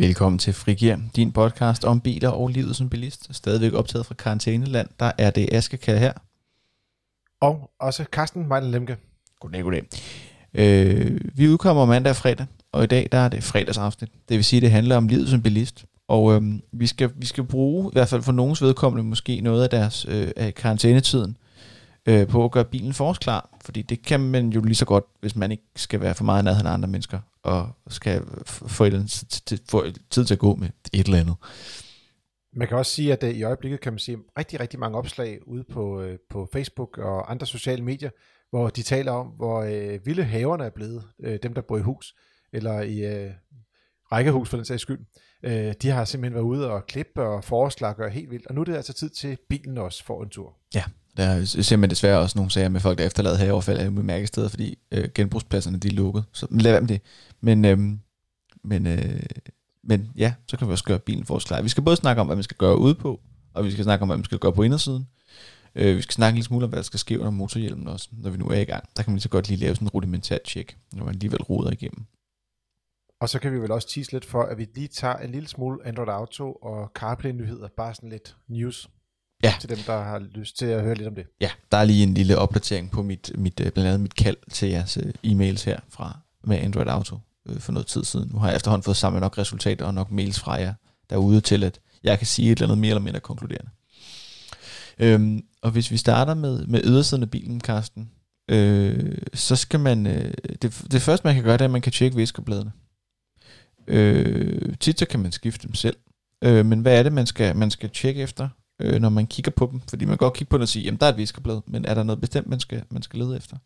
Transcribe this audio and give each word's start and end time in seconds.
Velkommen 0.00 0.38
til 0.38 0.52
Frigir, 0.52 0.96
din 1.16 1.32
podcast 1.32 1.84
om 1.84 2.00
biler 2.00 2.28
og 2.28 2.48
livet 2.48 2.76
som 2.76 2.88
bilist. 2.88 3.28
Stadigvæk 3.30 3.72
optaget 3.72 4.06
fra 4.06 4.14
karantæneland. 4.14 4.88
Der 5.00 5.12
er 5.18 5.30
det 5.30 5.48
Aske 5.52 5.76
Kær 5.76 5.96
her. 5.96 6.12
Og 7.40 7.70
også 7.80 8.04
Carsten 8.12 8.48
Mejlen 8.48 8.70
Lemke. 8.70 8.96
Goddag, 9.40 9.62
goddag. 9.62 9.82
Øh, 10.54 11.20
vi 11.34 11.48
udkommer 11.48 11.84
mandag 11.84 12.10
og 12.10 12.16
fredag, 12.16 12.46
og 12.72 12.84
i 12.84 12.86
dag 12.86 13.08
der 13.12 13.18
er 13.18 13.28
det 13.28 13.44
fredagsafsnit. 13.44 14.10
Det 14.28 14.36
vil 14.36 14.44
sige, 14.44 14.58
at 14.58 14.62
det 14.62 14.70
handler 14.70 14.96
om 14.96 15.08
livet 15.08 15.28
som 15.28 15.42
bilist. 15.42 15.84
Og 16.08 16.34
øh, 16.34 16.42
vi, 16.72 16.86
skal, 16.86 17.10
vi 17.16 17.26
skal 17.26 17.44
bruge, 17.44 17.90
i 17.90 17.92
hvert 17.92 18.08
fald 18.08 18.22
for 18.22 18.32
nogens 18.32 18.62
vedkommende, 18.62 19.04
måske 19.04 19.40
noget 19.40 19.62
af 19.62 19.70
deres 19.70 20.06
øh, 20.08 20.28
af 20.36 20.54
karantænetiden 20.54 21.36
øh, 22.06 22.26
på 22.26 22.44
at 22.44 22.50
gøre 22.50 22.64
bilen 22.64 22.92
forårsklar. 22.92 23.58
Fordi 23.64 23.82
det 23.82 24.02
kan 24.02 24.20
man 24.20 24.48
jo 24.48 24.60
lige 24.60 24.74
så 24.74 24.84
godt, 24.84 25.04
hvis 25.20 25.36
man 25.36 25.50
ikke 25.50 25.64
skal 25.76 26.00
være 26.00 26.14
for 26.14 26.24
meget 26.24 26.44
nærheden 26.44 26.66
af 26.66 26.72
andre 26.72 26.88
mennesker, 26.88 27.20
og 27.42 27.68
skal 27.88 28.22
få, 28.46 28.84
et, 28.84 29.62
få 29.70 29.84
tid 30.10 30.24
til 30.24 30.34
at 30.34 30.38
gå 30.38 30.54
med 30.54 30.68
et 30.92 31.06
eller 31.06 31.18
andet. 31.18 31.36
Man 32.52 32.68
kan 32.68 32.76
også 32.76 32.92
sige, 32.92 33.12
at 33.12 33.22
øh, 33.22 33.30
i 33.30 33.42
øjeblikket 33.42 33.80
kan 33.80 33.92
man 33.92 33.98
se 33.98 34.16
rigtig, 34.38 34.60
rigtig 34.60 34.80
mange 34.80 34.98
opslag 34.98 35.48
ude 35.48 35.64
på, 35.64 36.02
øh, 36.02 36.18
på 36.30 36.48
Facebook 36.52 36.98
og 36.98 37.30
andre 37.30 37.46
sociale 37.46 37.84
medier, 37.84 38.10
hvor 38.50 38.68
de 38.68 38.82
taler 38.82 39.12
om, 39.12 39.26
hvor 39.26 39.60
øh, 39.60 40.06
vilde 40.06 40.24
haverne 40.24 40.64
er 40.64 40.70
blevet, 40.70 41.04
øh, 41.20 41.38
dem 41.42 41.54
der 41.54 41.60
bor 41.60 41.78
i 41.78 41.82
hus, 41.82 42.14
eller 42.52 42.80
i 42.80 42.98
øh, 42.98 43.30
rækkehus 44.12 44.48
for 44.48 44.56
den 44.56 44.66
sags 44.66 44.82
skyld. 44.82 45.00
Øh, 45.42 45.74
de 45.82 45.88
har 45.88 46.04
simpelthen 46.04 46.34
været 46.34 46.44
ude 46.44 46.70
og 46.70 46.86
klippe 46.86 47.22
og 47.22 47.44
forårslakke 47.44 48.04
og 48.04 48.10
helt 48.10 48.30
vildt, 48.30 48.46
og 48.46 48.54
nu 48.54 48.60
er 48.60 48.64
det 48.64 48.76
altså 48.76 48.92
tid 48.92 49.10
til 49.10 49.38
bilen 49.48 49.78
også 49.78 50.04
får 50.04 50.22
en 50.22 50.28
tur. 50.28 50.56
Ja, 50.74 50.84
der 51.16 51.44
ser 51.44 51.76
man 51.76 51.90
desværre 51.90 52.18
også 52.18 52.38
nogle 52.38 52.50
sager 52.50 52.68
med 52.68 52.80
folk, 52.80 52.98
der 52.98 53.06
efterlader 53.06 53.36
haveoverfald 53.36 53.78
af 53.78 53.92
mærkesteder, 53.92 54.48
fordi 54.48 54.78
øh, 54.92 55.08
genbrugspladserne 55.14 55.78
de 55.78 55.88
er 55.88 55.92
lukket. 55.92 56.24
Så 56.32 56.46
lad 56.50 56.72
være 56.72 56.80
med 56.80 56.88
det. 56.88 57.00
Men, 57.40 57.64
øh, 57.64 57.78
men, 58.64 58.86
øh, 58.86 59.22
men 59.84 60.10
ja, 60.16 60.34
så 60.46 60.56
kan 60.56 60.66
vi 60.66 60.72
også 60.72 60.84
gøre 60.84 60.98
bilen 60.98 61.24
for 61.24 61.34
os 61.34 61.44
klar. 61.44 61.62
Vi 61.62 61.68
skal 61.68 61.82
både 61.82 61.96
snakke 61.96 62.20
om, 62.20 62.26
hvad 62.26 62.36
man 62.36 62.42
skal 62.42 62.56
gøre 62.56 62.78
ude 62.78 62.94
på, 62.94 63.20
og 63.54 63.64
vi 63.64 63.70
skal 63.70 63.84
snakke 63.84 64.02
om, 64.02 64.08
hvad 64.08 64.16
man 64.16 64.24
skal 64.24 64.38
gøre 64.38 64.52
på 64.52 64.62
indersiden. 64.62 65.08
Øh, 65.74 65.96
vi 65.96 66.02
skal 66.02 66.12
snakke 66.12 66.36
lidt 66.36 66.46
smule 66.46 66.64
om, 66.64 66.70
hvad 66.70 66.76
der 66.76 66.82
skal 66.82 67.00
ske 67.00 67.18
under 67.18 67.30
motorhjelmen 67.30 67.88
også, 67.88 68.08
når 68.12 68.30
vi 68.30 68.38
nu 68.38 68.46
er 68.46 68.60
i 68.60 68.64
gang. 68.64 68.84
Der 68.96 69.02
kan 69.02 69.10
man 69.10 69.16
lige 69.16 69.22
så 69.22 69.28
godt 69.28 69.48
lige 69.48 69.60
lave 69.60 69.74
sådan 69.74 69.86
en 69.86 69.90
rudimentær 69.90 70.38
tjek, 70.44 70.76
når 70.92 71.04
man 71.04 71.14
alligevel 71.14 71.42
roder 71.42 71.70
igennem. 71.70 72.04
Og 73.20 73.28
så 73.28 73.38
kan 73.38 73.52
vi 73.52 73.58
vel 73.58 73.70
også 73.70 73.88
tease 73.88 74.12
lidt 74.12 74.24
for, 74.24 74.42
at 74.42 74.58
vi 74.58 74.66
lige 74.74 74.88
tager 74.88 75.16
en 75.16 75.32
lille 75.32 75.48
smule 75.48 75.86
Android 75.86 76.08
Auto 76.08 76.52
og 76.52 76.90
CarPlay-nyheder, 76.94 77.68
bare 77.76 77.94
sådan 77.94 78.08
lidt 78.08 78.36
news 78.48 78.90
ja. 79.42 79.54
til 79.60 79.68
dem, 79.68 79.78
der 79.86 80.02
har 80.02 80.18
lyst 80.18 80.58
til 80.58 80.66
at 80.66 80.82
høre 80.82 80.94
lidt 80.94 81.08
om 81.08 81.14
det. 81.14 81.26
Ja, 81.40 81.50
der 81.72 81.78
er 81.78 81.84
lige 81.84 82.02
en 82.02 82.14
lille 82.14 82.38
opdatering 82.38 82.90
på 82.90 83.02
mit, 83.02 83.32
mit 83.34 83.60
øh, 83.60 83.72
blandt 83.72 83.88
andet 83.88 84.00
mit 84.00 84.14
kald 84.14 84.36
til 84.50 84.68
jeres 84.68 84.96
øh, 84.96 85.12
e-mails 85.26 85.64
her 85.64 85.80
fra 85.88 86.18
med 86.44 86.58
Android 86.58 86.88
Auto 86.88 87.18
øh, 87.48 87.60
for 87.60 87.72
noget 87.72 87.86
tid 87.86 88.04
siden. 88.04 88.30
Nu 88.32 88.38
har 88.38 88.48
jeg 88.48 88.56
efterhånden 88.56 88.84
fået 88.84 88.96
samlet 88.96 89.20
nok 89.20 89.38
resultater 89.38 89.84
og 89.84 89.94
nok 89.94 90.10
mails 90.10 90.40
fra 90.40 90.52
jer 90.52 90.74
derude 91.10 91.40
til, 91.40 91.64
at 91.64 91.80
jeg 92.04 92.18
kan 92.18 92.26
sige 92.26 92.52
et 92.52 92.56
eller 92.56 92.66
andet 92.68 92.78
mere 92.78 92.90
eller 92.90 93.02
mindre 93.02 93.20
konkluderende. 93.20 93.70
Øhm, 94.98 95.42
og 95.62 95.70
hvis 95.70 95.90
vi 95.90 95.96
starter 95.96 96.34
med, 96.34 96.66
med 96.66 96.80
ydersiden 96.84 97.22
af 97.22 97.30
bilen, 97.30 97.60
Karsten, 97.60 98.10
øh, 98.50 99.18
så 99.34 99.56
skal 99.56 99.80
man, 99.80 100.06
øh, 100.06 100.34
det, 100.62 100.84
det 100.92 101.02
første 101.02 101.26
man 101.26 101.34
kan 101.34 101.44
gøre, 101.44 101.52
det 101.52 101.60
er, 101.60 101.64
at 101.64 101.70
man 101.70 101.82
kan 101.82 101.92
tjekke 101.92 102.16
viskerbladene. 102.16 102.72
Øh, 103.86 104.74
tit 104.80 104.98
så 104.98 105.06
kan 105.06 105.20
man 105.20 105.32
skifte 105.32 105.66
dem 105.66 105.74
selv, 105.74 105.96
øh, 106.44 106.66
men 106.66 106.80
hvad 106.80 106.98
er 106.98 107.02
det, 107.02 107.12
man 107.12 107.26
skal, 107.26 107.56
man 107.56 107.70
skal 107.70 107.90
tjekke 107.90 108.22
efter? 108.22 108.48
Øh, 108.80 109.00
når 109.00 109.08
man 109.08 109.26
kigger 109.26 109.52
på 109.56 109.68
dem. 109.72 109.80
Fordi 109.80 110.04
man 110.04 110.18
kan 110.18 110.26
godt 110.26 110.34
kigge 110.34 110.50
på 110.50 110.56
den 110.56 110.62
og 110.62 110.68
sige, 110.68 110.82
jamen 110.84 111.00
der 111.00 111.06
er 111.06 111.10
et 111.10 111.16
viskerblad, 111.16 111.60
men 111.66 111.84
er 111.84 111.94
der 111.94 112.02
noget 112.02 112.20
bestemt, 112.20 112.46
man 112.46 112.60
skal, 112.60 112.84
man 112.90 113.02
skal 113.02 113.18
lede 113.18 113.36
efter? 113.36 113.56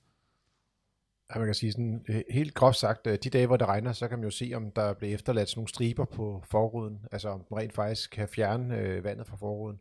Ja, 1.34 1.38
man 1.38 1.48
kan 1.48 1.54
sige 1.54 1.72
sådan, 1.72 2.04
øh, 2.08 2.22
helt 2.30 2.54
groft 2.54 2.78
sagt, 2.78 3.06
øh, 3.06 3.18
de 3.24 3.30
dage, 3.30 3.46
hvor 3.46 3.56
det 3.56 3.68
regner, 3.68 3.92
så 3.92 4.08
kan 4.08 4.18
man 4.18 4.24
jo 4.24 4.30
se, 4.30 4.52
om 4.54 4.70
der 4.70 4.94
bliver 4.94 5.14
efterladt 5.14 5.48
sådan 5.48 5.58
nogle 5.58 5.68
striber 5.68 6.04
på 6.04 6.44
forruden, 6.50 6.98
altså 7.12 7.28
om 7.28 7.44
den 7.48 7.56
rent 7.56 7.72
faktisk 7.72 8.10
kan 8.10 8.28
fjerne 8.28 8.78
øh, 8.78 9.04
vandet 9.04 9.26
fra 9.26 9.36
forruden. 9.36 9.78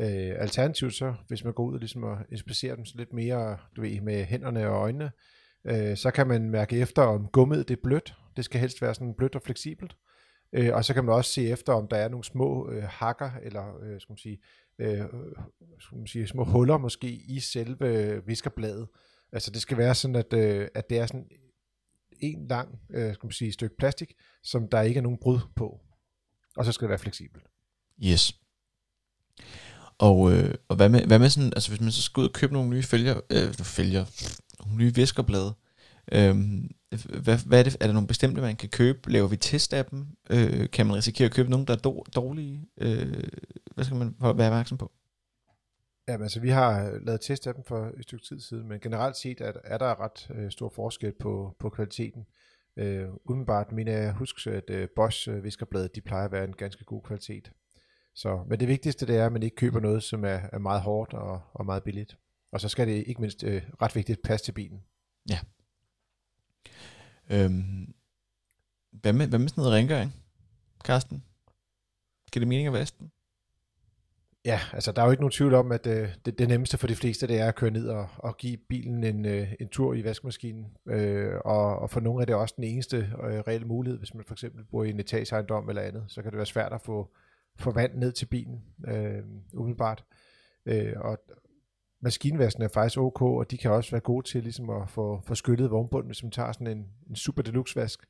Øh, 0.00 0.34
alternativt 0.38 0.94
så, 0.94 1.14
hvis 1.28 1.44
man 1.44 1.52
går 1.52 1.64
ud 1.64 1.74
og 1.74 1.80
ligesom 1.80 2.02
og 2.02 2.18
inspicerer 2.32 2.76
dem 2.76 2.84
så 2.84 2.94
lidt 2.96 3.12
mere 3.12 3.56
du 3.76 3.80
ved, 3.80 4.00
med 4.00 4.24
hænderne 4.24 4.68
og 4.68 4.74
øjnene, 4.74 5.10
øh, 5.64 5.96
så 5.96 6.10
kan 6.10 6.26
man 6.26 6.50
mærke 6.50 6.76
efter, 6.76 7.02
om 7.02 7.26
gummet 7.26 7.68
det 7.68 7.76
er 7.76 7.82
blødt. 7.82 8.14
Det 8.36 8.44
skal 8.44 8.60
helst 8.60 8.82
være 8.82 8.94
sådan 8.94 9.14
blødt 9.14 9.34
og 9.34 9.42
fleksibelt. 9.42 9.92
Øh, 9.92 10.11
Øh, 10.52 10.74
og 10.74 10.84
så 10.84 10.94
kan 10.94 11.04
man 11.04 11.14
også 11.14 11.32
se 11.32 11.48
efter, 11.48 11.72
om 11.72 11.88
der 11.88 11.96
er 11.96 12.08
nogle 12.08 12.24
små 12.24 12.70
øh, 12.70 12.82
hakker, 12.82 13.30
eller 13.42 13.78
øh, 13.82 14.00
skal 14.00 14.12
man 14.12 14.18
sige, 14.18 14.38
øh, 14.78 15.04
skal 15.78 15.98
man 15.98 16.06
sige, 16.06 16.26
små 16.26 16.44
huller 16.44 16.78
måske 16.78 17.08
i 17.08 17.40
selve 17.40 18.22
viskerbladet. 18.26 18.88
Altså 19.32 19.50
det 19.50 19.62
skal 19.62 19.78
være 19.78 19.94
sådan, 19.94 20.16
at, 20.16 20.32
øh, 20.32 20.68
at 20.74 20.90
det 20.90 20.98
er 20.98 21.06
sådan 21.06 21.28
en 22.20 22.46
lang 22.48 22.80
øh, 22.90 23.14
skal 23.14 23.26
man 23.26 23.32
sige, 23.32 23.52
stykke 23.52 23.76
plastik, 23.76 24.12
som 24.42 24.68
der 24.68 24.80
ikke 24.80 24.98
er 24.98 25.02
nogen 25.02 25.18
brud 25.18 25.40
på. 25.56 25.80
Og 26.56 26.64
så 26.64 26.72
skal 26.72 26.84
det 26.84 26.90
være 26.90 26.98
fleksibelt. 26.98 27.44
Yes. 28.04 28.40
Og, 29.98 30.32
øh, 30.32 30.54
og 30.68 30.76
hvad, 30.76 30.88
med, 30.88 31.06
hvad 31.06 31.18
med 31.18 31.30
sådan, 31.30 31.52
altså 31.56 31.70
hvis 31.70 31.80
man 31.80 31.92
så 31.92 32.02
skal 32.02 32.20
ud 32.20 32.28
og 32.28 32.32
købe 32.32 32.52
nogle 32.52 32.70
nye 32.70 32.82
fælger, 32.82 33.20
øh, 33.30 33.54
fælger, 33.54 34.04
nogle 34.64 34.76
nye 34.84 34.94
viskerblade, 34.94 35.54
øh, 36.12 36.36
hvad, 37.22 37.46
hvad 37.46 37.58
er 37.58 37.62
det? 37.62 37.76
Er 37.80 37.86
der 37.86 37.92
nogle 37.92 38.08
bestemte, 38.08 38.40
man 38.40 38.56
kan 38.56 38.68
købe? 38.68 39.10
Laver 39.10 39.28
vi 39.28 39.36
test 39.36 39.72
af 39.72 39.84
dem? 39.84 40.06
Øh, 40.30 40.70
kan 40.70 40.86
man 40.86 40.96
risikere 40.96 41.26
at 41.26 41.34
købe 41.34 41.50
nogle, 41.50 41.66
der 41.66 41.72
er 41.72 42.02
dårlige? 42.14 42.66
Øh, 42.80 43.24
hvad 43.74 43.84
skal 43.84 43.96
man 43.96 44.14
være 44.20 44.30
opmærksom 44.30 44.78
på? 44.78 44.92
Ja, 46.08 46.22
altså 46.22 46.40
vi 46.40 46.48
har 46.48 46.98
lavet 47.06 47.20
test 47.20 47.46
af 47.46 47.54
dem 47.54 47.64
for 47.64 47.90
et 47.98 48.02
stykke 48.02 48.24
tid 48.24 48.40
siden, 48.40 48.68
men 48.68 48.80
generelt 48.80 49.16
set 49.16 49.40
er, 49.40 49.52
er 49.64 49.78
der 49.78 50.00
ret 50.00 50.30
øh, 50.34 50.50
stor 50.50 50.72
forskel 50.74 51.12
på, 51.20 51.56
på 51.58 51.70
kvaliteten. 51.70 52.24
Øh, 52.76 53.08
udenbart 53.24 53.72
mener 53.72 53.92
jeg 53.92 54.12
husk, 54.12 54.46
at 54.46 54.70
øh, 54.70 54.88
Bosch 54.96 55.30
øh, 55.30 55.44
viskerbladet, 55.44 55.94
de 55.94 56.00
plejer 56.00 56.24
at 56.24 56.32
være 56.32 56.44
en 56.44 56.52
ganske 56.52 56.84
god 56.84 57.02
kvalitet. 57.02 57.52
Så, 58.14 58.44
men 58.48 58.60
det 58.60 58.68
vigtigste 58.68 59.06
det 59.06 59.16
er, 59.16 59.26
at 59.26 59.32
man 59.32 59.42
ikke 59.42 59.56
køber 59.56 59.80
noget, 59.80 60.02
som 60.02 60.24
er, 60.24 60.40
er 60.52 60.58
meget 60.58 60.82
hårdt 60.82 61.14
og, 61.14 61.40
og 61.52 61.66
meget 61.66 61.82
billigt. 61.82 62.18
Og 62.52 62.60
så 62.60 62.68
skal 62.68 62.86
det 62.86 63.04
ikke 63.06 63.20
mindst 63.20 63.44
øh, 63.44 63.62
ret 63.82 63.96
vigtigt 63.96 64.22
passe 64.22 64.46
til 64.46 64.52
bilen. 64.52 64.80
Ja, 65.30 65.38
Øhm, 67.30 67.94
hvad, 68.90 69.12
med, 69.12 69.26
hvad 69.26 69.38
med 69.38 69.48
sådan 69.48 69.62
noget 69.62 69.76
rengøring, 69.78 70.14
Karsten? 70.84 71.24
Giver 72.32 72.40
det 72.40 72.48
mening 72.48 72.66
at 72.66 72.72
vaske 72.72 72.96
den? 72.98 73.10
Ja, 74.44 74.60
altså 74.72 74.92
der 74.92 75.02
er 75.02 75.06
jo 75.06 75.10
ikke 75.10 75.22
nogen 75.22 75.32
tvivl 75.32 75.54
om, 75.54 75.72
at 75.72 75.86
øh, 75.86 76.08
det, 76.24 76.38
det 76.38 76.48
nemmeste 76.48 76.78
for 76.78 76.86
de 76.86 76.96
fleste, 76.96 77.26
det 77.26 77.38
er 77.38 77.48
at 77.48 77.54
køre 77.54 77.70
ned 77.70 77.88
og, 77.88 78.08
og 78.16 78.36
give 78.36 78.56
bilen 78.56 79.04
en, 79.04 79.26
øh, 79.26 79.52
en 79.60 79.68
tur 79.68 79.94
i 79.94 80.04
vaskemaskinen. 80.04 80.66
Øh, 80.88 81.34
og, 81.44 81.78
og 81.78 81.90
for 81.90 82.00
nogle 82.00 82.22
er 82.22 82.26
det 82.26 82.34
også 82.34 82.54
den 82.56 82.64
eneste 82.64 82.96
øh, 82.96 83.40
reelle 83.40 83.66
mulighed, 83.66 83.98
hvis 83.98 84.14
man 84.14 84.24
for 84.24 84.34
eksempel 84.34 84.64
bor 84.64 84.84
i 84.84 84.90
en 84.90 85.00
etageejendom 85.00 85.68
eller 85.68 85.82
andet, 85.82 86.04
så 86.08 86.22
kan 86.22 86.30
det 86.30 86.36
være 86.36 86.46
svært 86.46 86.72
at 86.72 86.80
få, 86.80 87.14
få 87.58 87.70
vand 87.70 87.94
ned 87.94 88.12
til 88.12 88.26
bilen 88.26 88.62
øh, 88.88 89.22
umiddelbart. 89.54 90.04
Øh, 90.66 90.92
og, 90.96 91.18
maskinvaskene 92.02 92.64
er 92.64 92.68
faktisk 92.68 92.98
ok, 92.98 93.22
og 93.22 93.50
de 93.50 93.58
kan 93.58 93.70
også 93.70 93.90
være 93.90 94.00
gode 94.00 94.26
til 94.26 94.42
ligesom 94.42 94.70
at 94.70 94.90
få, 94.90 95.20
få 95.24 95.34
skyllet 95.34 95.70
vognbunden, 95.70 96.08
hvis 96.08 96.22
man 96.22 96.32
tager 96.32 96.52
sådan 96.52 96.66
en, 96.66 96.86
en 97.08 97.16
super 97.16 97.42
deluxe 97.42 97.76
vask. 97.76 98.00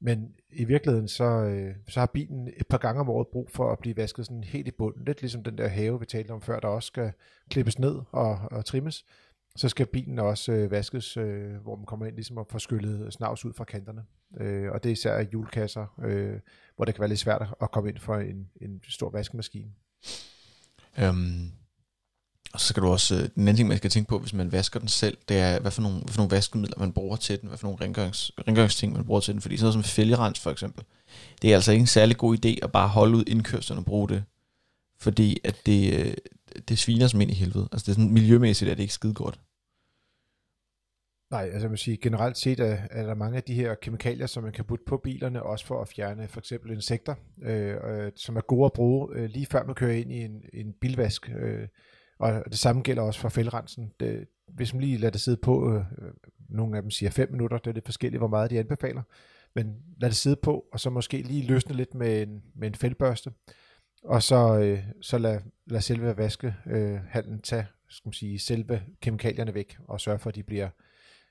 Men 0.00 0.34
i 0.52 0.64
virkeligheden, 0.64 1.08
så, 1.08 1.24
øh, 1.24 1.74
så 1.88 2.00
har 2.00 2.06
bilen 2.06 2.48
et 2.56 2.66
par 2.66 2.78
gange 2.78 3.00
om 3.00 3.08
året 3.08 3.28
brug 3.28 3.50
for 3.50 3.72
at 3.72 3.78
blive 3.78 3.96
vasket 3.96 4.26
sådan 4.26 4.44
helt 4.44 4.68
i 4.68 4.70
bunden. 4.70 5.04
Lidt 5.04 5.20
ligesom 5.20 5.44
den 5.44 5.58
der 5.58 5.68
have, 5.68 6.00
vi 6.00 6.06
talte 6.06 6.30
om 6.30 6.42
før, 6.42 6.60
der 6.60 6.68
også 6.68 6.86
skal 6.86 7.12
klippes 7.50 7.78
ned 7.78 8.00
og, 8.12 8.38
og 8.50 8.64
trimmes. 8.64 9.04
Så 9.56 9.68
skal 9.68 9.86
bilen 9.86 10.18
også 10.18 10.52
øh, 10.52 10.70
vaskes, 10.70 11.16
øh, 11.16 11.54
hvor 11.62 11.76
man 11.76 11.86
kommer 11.86 12.06
ind 12.06 12.14
ligesom 12.14 12.36
og 12.36 12.46
får 12.50 12.58
skyllet 12.58 13.12
snavs 13.12 13.44
ud 13.44 13.52
fra 13.52 13.64
kanterne. 13.64 14.04
Øh, 14.40 14.72
og 14.72 14.82
det 14.82 14.90
er 14.90 14.92
især 14.92 15.18
i 15.18 15.26
julekasser, 15.32 16.00
øh, 16.04 16.40
hvor 16.76 16.84
det 16.84 16.94
kan 16.94 17.00
være 17.00 17.08
lidt 17.08 17.20
svært 17.20 17.54
at 17.62 17.70
komme 17.70 17.88
ind 17.88 17.98
for 17.98 18.16
en, 18.16 18.50
en 18.60 18.80
stor 18.88 19.10
vaskemaskine. 19.10 19.70
Øhm, 20.98 21.52
og 22.52 22.60
så 22.60 22.66
skal 22.66 22.82
du 22.82 22.88
også, 22.88 23.14
øh, 23.14 23.20
den 23.20 23.30
anden 23.42 23.56
ting, 23.56 23.68
man 23.68 23.76
skal 23.76 23.90
tænke 23.90 24.08
på, 24.08 24.18
hvis 24.18 24.32
man 24.32 24.52
vasker 24.52 24.80
den 24.80 24.88
selv, 24.88 25.18
det 25.28 25.38
er, 25.38 25.60
hvad 25.60 25.70
for 25.70 25.82
nogle, 25.82 25.98
hvad 25.98 26.12
for 26.12 26.18
nogle 26.18 26.30
vaskemidler 26.30 26.78
man 26.78 26.92
bruger 26.92 27.16
til 27.16 27.40
den, 27.40 27.48
hvad 27.48 27.58
for 27.58 27.66
nogle 27.66 27.84
rengørings, 27.84 28.32
rengøringsting 28.48 28.92
man 28.92 29.04
bruger 29.04 29.20
til 29.20 29.34
den. 29.34 29.40
Fordi 29.40 29.56
sådan 29.56 29.64
noget 29.64 29.84
som 29.84 29.96
fælgerens 29.96 30.40
for 30.40 30.50
eksempel, 30.50 30.84
det 31.42 31.50
er 31.50 31.54
altså 31.54 31.72
ikke 31.72 31.80
en 31.80 31.86
særlig 31.86 32.16
god 32.16 32.36
idé 32.36 32.58
at 32.62 32.72
bare 32.72 32.88
holde 32.88 33.16
ud 33.16 33.24
indkørslen 33.26 33.78
og 33.78 33.84
bruge 33.84 34.08
det. 34.08 34.24
Fordi 34.98 35.38
at 35.44 35.56
det, 35.66 36.00
øh, 36.00 36.14
det 36.68 36.78
sviner 36.78 37.06
som 37.06 37.20
ind 37.20 37.30
i 37.30 37.34
helvede. 37.34 37.68
Altså 37.72 37.84
det 37.84 37.88
er 37.88 37.94
sådan 37.94 38.12
miljømæssigt, 38.12 38.70
er 38.70 38.74
det 38.74 38.82
ikke 38.82 38.94
skide 38.94 39.14
godt. 39.14 39.40
Nej, 41.30 41.42
altså 41.42 41.60
jeg 41.60 41.70
vil 41.70 41.78
sige, 41.78 41.96
generelt 41.96 42.38
set 42.38 42.60
er, 42.60 42.78
er 42.90 43.06
der 43.06 43.14
mange 43.14 43.36
af 43.36 43.42
de 43.42 43.54
her 43.54 43.74
kemikalier, 43.74 44.26
som 44.26 44.42
man 44.42 44.52
kan 44.52 44.64
putte 44.64 44.84
på 44.86 44.96
bilerne, 44.96 45.42
også 45.42 45.66
for 45.66 45.82
at 45.82 45.88
fjerne 45.88 46.28
for 46.28 46.40
eksempel 46.40 46.72
insekter, 46.72 47.14
øh, 47.42 47.76
øh, 47.84 48.12
som 48.16 48.36
er 48.36 48.40
gode 48.40 48.64
at 48.64 48.72
bruge 48.72 49.16
øh, 49.16 49.30
lige 49.30 49.46
før 49.46 49.64
man 49.64 49.74
kører 49.74 49.92
ind 49.92 50.12
i 50.12 50.24
en, 50.24 50.42
en 50.52 50.72
bilvask. 50.80 51.30
Øh, 51.36 51.68
og 52.20 52.44
det 52.50 52.58
samme 52.58 52.82
gælder 52.82 53.02
også 53.02 53.20
for 53.20 53.28
fældrensen. 53.28 53.92
Det, 54.00 54.28
hvis 54.48 54.74
man 54.74 54.80
lige 54.80 54.98
lader 54.98 55.10
det 55.10 55.20
sidde 55.20 55.36
på, 55.36 55.74
øh, 55.74 55.76
øh 55.76 56.12
nogle 56.48 56.76
af 56.76 56.82
dem 56.82 56.90
siger 56.90 57.10
5 57.10 57.32
minutter, 57.32 57.58
det 57.58 57.66
er 57.66 57.74
lidt 57.74 57.84
forskelligt, 57.84 58.20
hvor 58.20 58.28
meget 58.28 58.50
de 58.50 58.58
anbefaler, 58.58 59.02
men 59.54 59.76
lad 60.00 60.08
det 60.08 60.16
sidde 60.16 60.36
på, 60.36 60.64
og 60.72 60.80
så 60.80 60.90
måske 60.90 61.22
lige 61.22 61.46
løsne 61.46 61.74
lidt 61.74 61.94
med 61.94 62.22
en, 62.22 62.42
med 62.54 62.68
en 62.68 62.74
fældbørste, 62.74 63.30
og 64.04 64.22
så, 64.22 64.58
øh, 64.58 64.82
så 65.00 65.18
lad, 65.18 65.40
lad 65.66 65.80
selve 65.80 66.16
vaskehallen 66.16 67.34
øh, 67.34 67.42
tage 67.42 67.66
skal 67.88 68.08
man 68.08 68.12
sige, 68.12 68.38
selve 68.38 68.82
kemikalierne 69.00 69.54
væk, 69.54 69.78
og 69.88 70.00
sørge 70.00 70.18
for, 70.18 70.28
at 70.28 70.34
de 70.34 70.42
bliver 70.42 70.68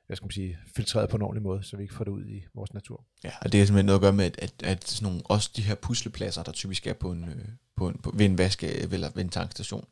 hvad 0.10 0.16
skal 0.16 0.26
man 0.26 0.32
sige, 0.32 0.58
filtreret 0.76 1.10
på 1.10 1.16
en 1.16 1.22
ordentlig 1.22 1.44
måde, 1.44 1.64
så 1.64 1.78
vi 1.78 1.84
ikke 1.84 1.94
får 1.94 2.04
det 2.04 2.12
ud 2.12 2.26
i 2.26 2.46
vores 2.54 2.74
natur. 2.74 3.06
Ja, 3.24 3.32
og 3.42 3.52
det 3.52 3.62
er 3.62 3.66
simpelthen 3.66 3.86
noget 3.86 4.00
at 4.00 4.02
gøre 4.02 4.14
med, 4.14 4.26
at, 4.26 4.40
at, 4.40 4.54
at 4.64 4.88
sådan 4.88 5.06
nogle, 5.06 5.22
også 5.26 5.52
de 5.56 5.62
her 5.62 5.76
puslepladser, 5.76 6.44
der 6.44 6.52
typisk 6.52 6.88
er 6.88 6.94
på 6.94 7.12
en, 7.12 7.24
øh, 7.24 7.46
på 7.76 7.88
en, 7.88 7.98
på, 8.04 8.12
ved 8.16 8.26
en 8.26 8.38
vaske- 8.38 8.94
eller 8.94 9.10
ved 9.16 9.24
en 9.24 9.30
tankstation, 9.30 9.86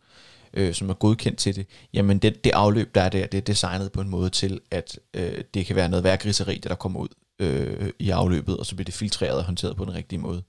øh, 0.53 0.73
som 0.73 0.89
er 0.89 0.93
godkendt 0.93 1.37
til 1.37 1.55
det, 1.55 1.67
jamen 1.93 2.19
det, 2.19 2.43
det 2.43 2.51
afløb, 2.51 2.95
der 2.95 3.01
er 3.01 3.09
der, 3.09 3.27
det 3.27 3.37
er 3.37 3.41
designet 3.41 3.91
på 3.91 4.01
en 4.01 4.09
måde 4.09 4.29
til, 4.29 4.59
at 4.71 4.99
øh, 5.13 5.43
det 5.53 5.65
kan 5.65 5.75
være 5.75 5.89
noget 5.89 6.03
værkriseri, 6.03 6.57
der 6.57 6.75
kommer 6.75 6.99
ud 6.99 7.07
øh, 7.39 7.89
i 7.99 8.09
afløbet, 8.09 8.57
og 8.57 8.65
så 8.65 8.75
bliver 8.75 8.85
det 8.85 8.93
filtreret 8.93 9.37
og 9.37 9.43
håndteret 9.43 9.75
på 9.75 9.85
den 9.85 9.93
rigtige 9.93 10.19
måde. 10.19 10.43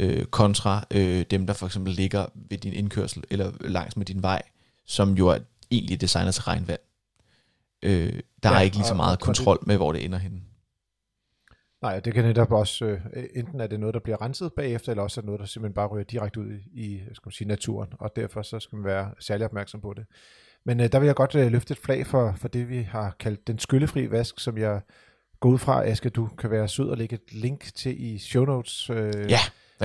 Øh, 0.00 0.24
kontra 0.24 0.86
øh, 0.90 1.24
dem, 1.30 1.46
der 1.46 1.54
for 1.54 1.66
eksempel 1.66 1.92
ligger 1.92 2.26
ved 2.34 2.58
din 2.58 2.72
indkørsel, 2.72 3.24
eller 3.30 3.52
langs 3.60 3.96
med 3.96 4.06
din 4.06 4.22
vej, 4.22 4.42
som 4.86 5.14
jo 5.14 5.28
er 5.28 5.38
egentlig 5.70 6.00
designet 6.00 6.34
til 6.34 6.42
regnvand. 6.42 6.80
Øh, 7.82 8.20
der 8.42 8.50
ja, 8.50 8.56
er 8.56 8.60
ikke 8.60 8.76
lige 8.76 8.86
så 8.86 8.94
meget 8.94 9.20
kontrol 9.20 9.58
med, 9.66 9.76
hvor 9.76 9.92
det 9.92 10.04
ender 10.04 10.18
henne. 10.18 10.40
Nej, 11.82 12.00
det 12.00 12.14
kan 12.14 12.24
netop 12.24 12.52
også, 12.52 12.84
øh, 12.84 13.24
enten 13.34 13.60
er 13.60 13.66
det 13.66 13.80
noget, 13.80 13.94
der 13.94 14.00
bliver 14.00 14.22
renset 14.22 14.52
bagefter, 14.52 14.92
eller 14.92 15.02
også 15.02 15.20
er 15.20 15.22
det 15.22 15.26
noget, 15.26 15.40
der 15.40 15.46
simpelthen 15.46 15.74
bare 15.74 15.86
ryger 15.86 16.04
direkte 16.04 16.40
ud 16.40 16.52
i 16.72 17.00
skal 17.12 17.26
man 17.26 17.32
sige, 17.32 17.48
naturen, 17.48 17.88
og 17.98 18.16
derfor 18.16 18.42
så 18.42 18.60
skal 18.60 18.76
man 18.76 18.84
være 18.84 19.10
særlig 19.20 19.44
opmærksom 19.44 19.80
på 19.80 19.94
det. 19.96 20.04
Men 20.64 20.80
øh, 20.80 20.92
der 20.92 20.98
vil 20.98 21.06
jeg 21.06 21.14
godt 21.14 21.34
øh, 21.34 21.52
løfte 21.52 21.72
et 21.72 21.78
flag 21.78 22.06
for, 22.06 22.34
for 22.36 22.48
det, 22.48 22.68
vi 22.68 22.82
har 22.82 23.16
kaldt 23.20 23.46
den 23.46 23.58
skyllefri 23.58 24.10
vask, 24.10 24.40
som 24.40 24.58
jeg 24.58 24.80
går 25.40 25.48
ud 25.48 25.58
fra, 25.58 25.86
Aske, 25.86 26.10
du 26.10 26.28
kan 26.38 26.50
være 26.50 26.68
sød 26.68 26.88
og 26.88 26.96
lægge 26.96 27.14
et 27.14 27.32
link 27.32 27.74
til 27.74 28.02
i 28.04 28.18
show 28.18 28.44
notes. 28.44 28.90
Øh, 28.90 29.30
ja. 29.30 29.38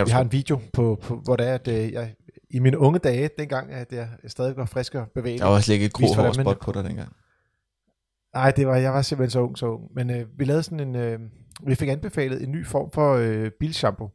Vi 0.05 0.11
har 0.11 0.21
en 0.21 0.31
video, 0.31 0.59
på, 0.73 0.99
på, 1.01 1.15
hvor 1.15 1.35
det 1.35 1.47
er, 1.47 1.53
at 1.53 1.67
øh, 1.67 1.91
jeg, 1.91 2.13
i 2.49 2.59
mine 2.59 2.77
unge 2.77 2.99
dage, 2.99 3.29
dengang, 3.37 3.71
at 3.71 3.91
jeg 3.91 4.07
stadig 4.27 4.57
var 4.57 4.65
frisk 4.65 4.95
og 4.95 5.07
bevægelig. 5.15 5.39
Der 5.39 5.45
var 5.45 5.55
også 5.55 5.73
ikke 5.73 5.85
et 5.85 5.91
spot 6.35 6.59
på 6.59 6.71
dig 6.71 6.83
dengang. 6.83 7.15
Nej, 8.33 8.51
det 8.51 8.67
var, 8.67 8.75
jeg 8.75 8.93
var 8.93 9.01
simpelthen 9.01 9.31
så 9.31 9.39
ung, 9.39 9.57
så 9.57 9.65
ung. 9.65 9.93
Men 9.93 10.09
øh, 10.09 10.39
vi 10.39 10.45
lavede 10.45 10.63
sådan 10.63 10.79
en, 10.79 10.95
øh, 10.95 11.19
vi 11.63 11.75
fik 11.75 11.89
anbefalet 11.89 12.43
en 12.43 12.51
ny 12.51 12.65
form 12.65 12.91
for 12.91 13.15
øh, 13.15 13.51
bilshampoo, 13.59 14.09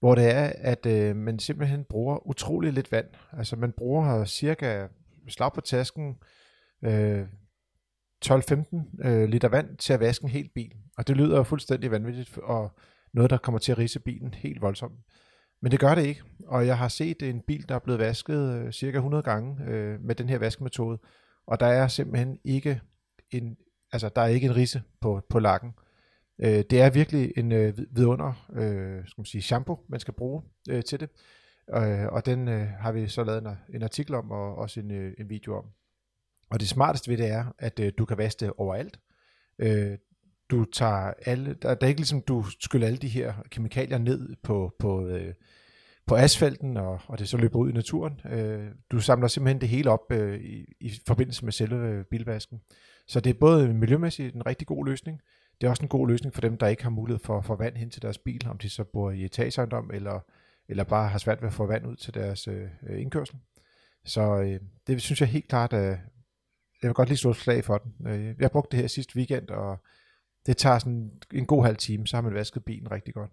hvor 0.00 0.14
det 0.14 0.30
er, 0.34 0.52
at 0.58 0.86
øh, 0.86 1.16
man 1.16 1.38
simpelthen 1.38 1.84
bruger 1.84 2.26
utrolig 2.26 2.72
lidt 2.72 2.92
vand. 2.92 3.06
Altså 3.32 3.56
man 3.56 3.72
bruger 3.72 4.24
cirka 4.24 4.86
slag 5.28 5.52
på 5.52 5.60
tasken, 5.60 6.16
øh, 6.84 7.26
12-15 8.26 9.08
øh, 9.08 9.28
liter 9.28 9.48
vand 9.48 9.76
til 9.76 9.92
at 9.92 10.00
vaske 10.00 10.24
en 10.24 10.30
hel 10.30 10.50
bil. 10.54 10.72
Og 10.98 11.08
det 11.08 11.16
lyder 11.16 11.42
fuldstændig 11.42 11.90
vanvittigt, 11.90 12.38
og 12.38 12.70
noget, 13.14 13.30
der 13.30 13.36
kommer 13.36 13.58
til 13.58 13.72
at 13.72 13.78
rise 13.78 14.00
bilen 14.00 14.34
helt 14.34 14.62
voldsomt. 14.62 14.98
Men 15.62 15.72
det 15.72 15.80
gør 15.80 15.94
det 15.94 16.06
ikke, 16.06 16.22
og 16.46 16.66
jeg 16.66 16.78
har 16.78 16.88
set 16.88 17.22
en 17.22 17.40
bil, 17.46 17.68
der 17.68 17.74
er 17.74 17.78
blevet 17.78 17.98
vasket 17.98 18.54
øh, 18.54 18.72
cirka 18.72 18.96
100 18.96 19.22
gange 19.22 19.64
øh, 19.64 20.00
med 20.00 20.14
den 20.14 20.28
her 20.28 20.38
vaskemetode, 20.38 20.98
og 21.46 21.60
der 21.60 21.66
er 21.66 21.88
simpelthen 21.88 22.38
ikke 22.44 22.80
en, 23.30 23.56
altså 23.92 24.08
der 24.16 24.22
er 24.22 24.26
ikke 24.26 24.46
en 24.46 24.56
risse 24.56 24.82
på, 25.00 25.22
på 25.28 25.38
lakken. 25.38 25.72
Øh, 26.40 26.64
det 26.70 26.80
er 26.80 26.90
virkelig 26.90 27.32
en 27.36 27.52
øh, 27.52 27.78
vidunder 27.90 28.48
øh, 28.52 29.06
skal 29.06 29.20
man 29.20 29.24
sige, 29.24 29.42
shampoo, 29.42 29.78
man 29.88 30.00
skal 30.00 30.14
bruge 30.14 30.42
øh, 30.70 30.84
til 30.84 31.00
det. 31.00 31.10
Øh, 31.76 32.06
og 32.06 32.26
den 32.26 32.48
øh, 32.48 32.68
har 32.68 32.92
vi 32.92 33.08
så 33.08 33.24
lavet 33.24 33.42
en, 33.42 33.74
en 33.74 33.82
artikel 33.82 34.14
om, 34.14 34.30
og 34.30 34.54
også 34.54 34.80
en, 34.80 34.90
øh, 34.90 35.12
en 35.18 35.30
video 35.30 35.56
om. 35.56 35.64
Og 36.50 36.60
det 36.60 36.68
smarteste 36.68 37.10
ved 37.10 37.18
det 37.18 37.28
er, 37.28 37.44
at 37.58 37.80
øh, 37.80 37.92
du 37.98 38.04
kan 38.04 38.18
vaske 38.18 38.40
det 38.40 38.52
overalt. 38.56 39.00
Øh, 39.58 39.98
du 40.50 40.64
tager 40.64 41.12
alle, 41.26 41.54
der, 41.54 41.74
der 41.74 41.86
er 41.86 41.88
ikke 41.88 42.00
ligesom, 42.00 42.22
du 42.22 42.44
skyller 42.60 42.86
alle 42.86 42.98
de 42.98 43.08
her 43.08 43.34
kemikalier 43.50 43.98
ned 43.98 44.36
på, 44.42 44.74
på, 44.78 45.06
øh, 45.06 45.34
på 46.06 46.16
asfalten, 46.16 46.76
og, 46.76 47.00
og 47.06 47.18
det 47.18 47.28
så 47.28 47.36
løber 47.36 47.58
ud 47.58 47.70
i 47.70 47.74
naturen. 47.74 48.20
Øh, 48.30 48.66
du 48.90 49.00
samler 49.00 49.28
simpelthen 49.28 49.60
det 49.60 49.68
hele 49.68 49.90
op 49.90 50.12
øh, 50.12 50.40
i, 50.40 50.74
i 50.80 50.92
forbindelse 51.06 51.44
med 51.44 51.52
selve 51.52 51.88
øh, 51.88 52.04
bilvasken. 52.04 52.60
Så 53.08 53.20
det 53.20 53.30
er 53.30 53.38
både 53.40 53.74
miljømæssigt 53.74 54.34
en 54.34 54.46
rigtig 54.46 54.66
god 54.66 54.86
løsning, 54.86 55.20
det 55.60 55.66
er 55.66 55.70
også 55.70 55.82
en 55.82 55.88
god 55.88 56.08
løsning 56.08 56.34
for 56.34 56.40
dem, 56.40 56.56
der 56.56 56.66
ikke 56.66 56.82
har 56.82 56.90
mulighed 56.90 57.24
for 57.24 57.38
at 57.38 57.44
få 57.44 57.56
vand 57.56 57.76
hen 57.76 57.90
til 57.90 58.02
deres 58.02 58.18
bil, 58.18 58.48
om 58.48 58.58
de 58.58 58.70
så 58.70 58.84
bor 58.84 59.10
i 59.10 59.24
etageejendom, 59.24 59.90
eller, 59.94 60.20
eller 60.68 60.84
bare 60.84 61.08
har 61.08 61.18
svært 61.18 61.42
ved 61.42 61.48
at 61.48 61.54
få 61.54 61.66
vand 61.66 61.86
ud 61.86 61.96
til 61.96 62.14
deres 62.14 62.48
øh, 62.48 62.68
indkørsel. 62.88 63.36
Så 64.04 64.40
øh, 64.40 64.60
det 64.86 65.02
synes 65.02 65.20
jeg 65.20 65.28
helt 65.28 65.48
klart, 65.48 65.72
at 65.72 65.98
jeg 66.82 66.88
vil 66.88 66.94
godt 66.94 67.08
lige 67.08 67.18
slå 67.18 67.30
et 67.30 67.36
slag 67.36 67.64
for 67.64 67.78
den. 67.78 68.06
Øh, 68.06 68.34
jeg 68.38 68.50
brugte 68.50 68.76
det 68.76 68.82
her 68.82 68.88
sidste 68.88 69.16
weekend, 69.16 69.48
og 69.48 69.78
det 70.46 70.56
tager 70.56 70.78
sådan 70.78 71.12
en 71.32 71.46
god 71.46 71.64
halv 71.64 71.76
time, 71.76 72.06
så 72.06 72.16
har 72.16 72.22
man 72.22 72.34
vasket 72.34 72.64
bilen 72.64 72.90
rigtig 72.90 73.14
godt. 73.14 73.30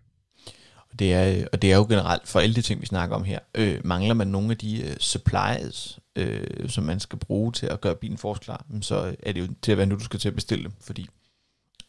Det 0.99 1.13
er, 1.13 1.47
og 1.53 1.61
det 1.61 1.71
er 1.71 1.77
jo 1.77 1.85
generelt 1.89 2.27
for 2.27 2.39
alle 2.39 2.55
de 2.55 2.61
ting, 2.61 2.81
vi 2.81 2.85
snakker 2.85 3.15
om 3.15 3.23
her. 3.23 3.39
Øh, 3.55 3.81
mangler 3.85 4.13
man 4.13 4.27
nogle 4.27 4.51
af 4.51 4.57
de 4.57 4.81
øh, 4.81 4.97
supplies, 4.97 5.99
øh, 6.15 6.69
som 6.69 6.83
man 6.83 6.99
skal 6.99 7.19
bruge 7.19 7.51
til 7.51 7.65
at 7.65 7.81
gøre 7.81 7.95
bilen 7.95 8.17
forsklar, 8.17 8.65
så 8.81 9.07
øh, 9.07 9.13
er 9.23 9.31
det 9.31 9.41
jo 9.41 9.53
til 9.61 9.71
at 9.71 9.77
være 9.77 9.87
nu, 9.87 9.95
du 9.95 10.03
skal 10.03 10.19
til 10.19 10.29
at 10.29 10.35
bestille 10.35 10.63
dem, 10.63 10.73
fordi 10.81 11.09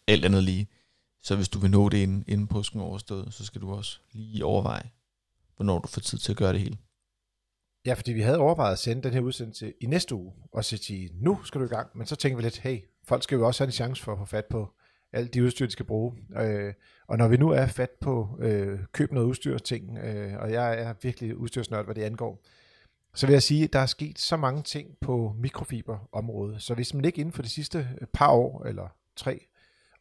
alt 0.08 0.24
andet 0.24 0.42
lige. 0.42 0.68
Så 1.22 1.36
hvis 1.36 1.48
du 1.48 1.58
vil 1.58 1.70
nå 1.70 1.88
det 1.88 1.98
inden, 1.98 2.24
inden 2.28 2.46
påsken 2.46 2.80
overstået, 2.80 3.34
så 3.34 3.44
skal 3.44 3.60
du 3.60 3.72
også 3.72 3.98
lige 4.12 4.44
overveje, 4.44 4.90
hvornår 5.56 5.78
du 5.78 5.88
får 5.88 6.00
tid 6.00 6.18
til 6.18 6.32
at 6.32 6.38
gøre 6.38 6.52
det 6.52 6.60
hele. 6.60 6.76
Ja, 7.86 7.94
fordi 7.94 8.12
vi 8.12 8.20
havde 8.20 8.38
overvejet 8.38 8.72
at 8.72 8.78
sende 8.78 9.02
den 9.02 9.12
her 9.12 9.20
udsendelse 9.20 9.72
i 9.80 9.86
næste 9.86 10.14
uge, 10.14 10.32
og 10.52 10.64
så 10.64 10.76
sige, 10.76 11.10
nu 11.14 11.44
skal 11.44 11.60
du 11.60 11.66
i 11.66 11.68
gang. 11.68 11.88
Men 11.94 12.06
så 12.06 12.16
tænker 12.16 12.36
vi 12.36 12.42
lidt, 12.42 12.58
hey, 12.58 12.78
folk 13.04 13.22
skal 13.22 13.36
jo 13.36 13.46
også 13.46 13.62
have 13.62 13.68
en 13.68 13.72
chance 13.72 14.02
for 14.02 14.12
at 14.12 14.18
få 14.18 14.24
fat 14.24 14.44
på 14.44 14.70
alt 15.16 15.34
de 15.34 15.44
udstyr, 15.44 15.66
de 15.66 15.72
skal 15.72 15.86
bruge. 15.86 16.14
Øh, 16.40 16.72
og 17.06 17.18
når 17.18 17.28
vi 17.28 17.36
nu 17.36 17.50
er 17.50 17.66
fat 17.66 17.90
på 17.90 18.38
øh, 18.40 18.78
køb 18.92 19.12
noget 19.12 19.26
udstyr 19.26 19.58
ting, 19.58 19.98
øh, 19.98 20.34
og 20.38 20.52
jeg 20.52 20.80
er 20.80 20.94
virkelig 21.02 21.36
udstyrsnørd, 21.36 21.84
hvad 21.84 21.94
det 21.94 22.02
angår, 22.02 22.42
så 23.14 23.26
vil 23.26 23.32
jeg 23.32 23.42
sige, 23.42 23.64
at 23.64 23.72
der 23.72 23.78
er 23.78 23.86
sket 23.86 24.18
så 24.18 24.36
mange 24.36 24.62
ting 24.62 24.88
på 25.00 25.34
mikrofiberområdet. 25.38 26.62
Så 26.62 26.74
hvis 26.74 26.94
man 26.94 27.04
ikke 27.04 27.20
inden 27.20 27.32
for 27.32 27.42
de 27.42 27.48
sidste 27.48 27.88
øh, 28.00 28.06
par 28.12 28.30
år, 28.30 28.64
eller 28.64 28.88
tre, 29.16 29.46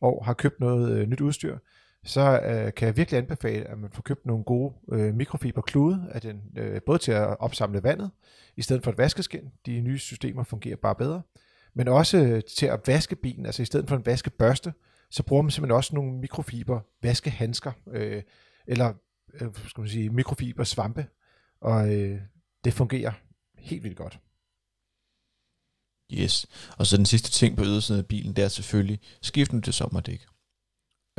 år 0.02 0.24
har 0.24 0.34
købt 0.34 0.60
noget 0.60 0.92
øh, 0.92 1.08
nyt 1.08 1.22
udstyr, 1.22 1.58
så 2.04 2.42
øh, 2.44 2.74
kan 2.74 2.86
jeg 2.88 2.98
virkelig 2.98 3.18
anbefale, 3.18 3.66
at 3.66 3.78
man 3.78 3.90
får 3.94 4.02
købt 4.02 4.26
nogle 4.26 4.44
gode 4.44 4.74
øh, 4.92 5.16
mikrofiberklude, 5.16 6.08
af 6.12 6.22
den, 6.22 6.42
øh, 6.58 6.82
både 6.86 6.98
til 6.98 7.12
at 7.12 7.40
opsamle 7.40 7.84
vandet, 7.84 8.12
i 8.56 8.62
stedet 8.62 8.84
for 8.84 8.92
et 8.92 8.98
vaskeskin. 8.98 9.52
De 9.66 9.82
nye 9.82 9.98
systemer 9.98 10.44
fungerer 10.44 10.76
bare 10.76 10.96
bedre. 10.96 11.22
Men 11.74 11.88
også 11.88 12.18
øh, 12.18 12.42
til 12.58 12.66
at 12.66 12.80
vaske 12.88 13.16
bilen, 13.16 13.46
altså 13.46 13.62
i 13.62 13.66
stedet 13.66 13.90
for 13.90 13.96
en 13.96 14.06
vaskebørste, 14.06 14.74
så 15.12 15.24
bruger 15.24 15.42
man 15.42 15.52
simpelthen 15.52 15.76
også 15.76 15.96
nogle 15.96 16.20
mikrofiber 16.20 16.80
vaskehandsker, 17.02 17.72
øh, 17.92 18.24
eller 18.68 18.94
øh, 19.34 19.48
skal 19.68 19.82
man 19.82 19.90
sige, 19.90 20.10
mikrofiber 20.10 20.64
svampe, 20.64 21.08
og 21.62 21.94
øh, 21.94 22.20
det 22.64 22.74
fungerer 22.74 23.12
helt 23.58 23.84
vildt 23.84 23.98
godt. 23.98 24.20
Yes. 26.14 26.48
Og 26.78 26.88
så 26.88 26.98
den 26.98 27.06
sidste 27.06 27.32
ting 27.32 27.58
på 27.58 27.64
ydersiden 27.64 28.00
af 28.00 28.06
bilen, 28.06 28.36
det 28.36 28.44
er 28.44 28.48
selvfølgelig, 28.48 29.00
skift 29.22 29.54
nu 29.54 29.62
til 29.62 29.74
sommerdæk. 29.74 30.26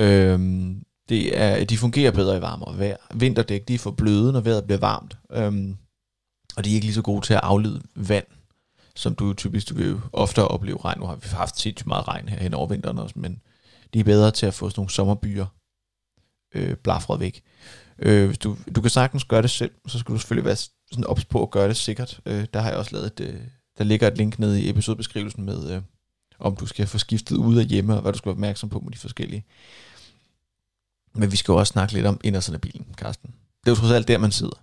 Øhm, 0.01 0.85
det 1.09 1.39
er, 1.39 1.65
de 1.65 1.79
fungerer 1.79 2.11
bedre 2.11 2.37
i 2.37 2.41
varmere 2.41 2.79
vejr. 2.79 2.97
Vinterdæk, 3.15 3.69
de 3.69 3.75
er 3.75 3.79
for 3.79 3.91
bløde, 3.91 4.33
når 4.33 4.41
vejret 4.41 4.65
bliver 4.65 4.79
varmt. 4.79 5.19
Øhm, 5.33 5.77
og 6.57 6.65
de 6.65 6.71
er 6.71 6.75
ikke 6.75 6.87
lige 6.87 6.95
så 6.95 7.03
gode 7.03 7.27
til 7.27 7.35
at 7.35 7.41
aflede 7.43 7.83
vand, 7.95 8.27
som 8.95 9.15
du 9.15 9.33
typisk 9.35 9.69
du 9.69 9.75
vil 9.75 9.89
jo 9.89 10.01
ofte 10.13 10.45
opleve 10.45 10.79
regn. 10.85 11.01
Nu 11.01 11.07
har 11.07 11.17
vi 11.17 11.29
haft 11.29 11.59
sindssygt 11.59 11.87
meget 11.87 12.09
regn 12.09 12.29
her 12.29 12.39
hen 12.39 12.55
over 12.55 12.67
vinteren 12.67 12.99
også, 12.99 13.19
men 13.19 13.41
de 13.97 14.01
er 14.01 14.05
bedre 14.05 14.31
til 14.31 14.47
at 14.47 14.55
få 14.55 14.71
sådan 14.71 14.81
nogle 14.81 14.91
sommerbyer 14.91 15.47
øh, 16.55 16.77
blafret 16.77 17.21
væk. 17.21 17.43
Øh, 17.99 18.27
hvis 18.27 18.39
du, 18.39 18.57
du 18.75 18.81
kan 18.81 18.91
sagtens 18.91 19.25
gøre 19.25 19.43
det 19.43 19.51
selv, 19.51 19.71
så 19.89 19.99
skal 19.99 20.15
du 20.15 20.19
selvfølgelig 20.19 20.45
være 20.45 20.57
sådan 20.57 21.05
ops 21.07 21.25
på 21.25 21.43
at 21.43 21.51
gøre 21.51 21.69
det 21.69 21.77
sikkert. 21.77 22.21
Øh, 22.27 22.47
der 22.55 22.61
har 22.61 22.69
jeg 22.69 22.79
også 22.79 22.93
lavet 22.93 23.07
et, 23.07 23.21
øh, 23.21 23.41
der 23.79 23.85
ligger 23.85 24.07
et 24.07 24.17
link 24.17 24.39
nede 24.39 24.63
i 24.63 24.69
episodebeskrivelsen 24.69 25.45
med, 25.45 25.71
øh, 25.71 25.83
om 26.39 26.57
du 26.57 26.67
skal 26.67 26.87
få 26.87 26.99
skiftet 26.99 27.37
ud 27.37 27.57
af 27.57 27.67
hjemme, 27.67 27.95
og 27.95 28.03
hvad 28.03 28.13
du 28.13 28.19
skal 28.19 28.29
være 28.29 28.35
opmærksom 28.35 28.69
på 28.69 28.81
med 28.81 28.93
de 28.93 28.99
forskellige. 28.99 29.45
Men 31.15 31.33
vi 31.33 31.37
skal 31.37 31.53
jo 31.53 31.59
også 31.59 31.71
snakke 31.71 31.95
lidt 31.95 32.07
om 32.07 32.21
indersiden 32.25 32.55
af 32.55 32.61
bilen, 32.61 32.95
Karsten. 32.99 33.31
Det 33.65 33.67
er 33.67 33.71
jo 33.71 33.77
trods 33.77 33.93
alt 33.93 34.09
der, 34.09 34.19
man 34.19 34.33
sidder. 34.33 34.63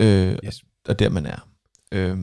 Øh, 0.00 0.38
yes. 0.44 0.64
Og 0.88 0.98
der, 0.98 1.08
man 1.08 1.26
er. 1.26 1.48
Øh, 1.92 2.18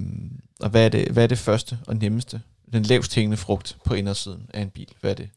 og 0.60 0.70
hvad 0.70 0.86
er, 0.86 0.90
det, 0.90 1.12
hvad 1.12 1.24
er 1.24 1.28
det 1.28 1.38
første 1.38 1.80
og 1.88 1.96
nemmeste, 1.96 2.42
den 2.74 2.84
lavst 2.84 3.16
hængende 3.16 3.38
frugt 3.38 3.78
på 3.86 3.94
indersiden 3.94 4.50
af 4.54 4.62
en 4.62 4.70
bil? 4.70 4.94
Hvad 5.02 5.12
er 5.12 5.16
det? 5.16 5.30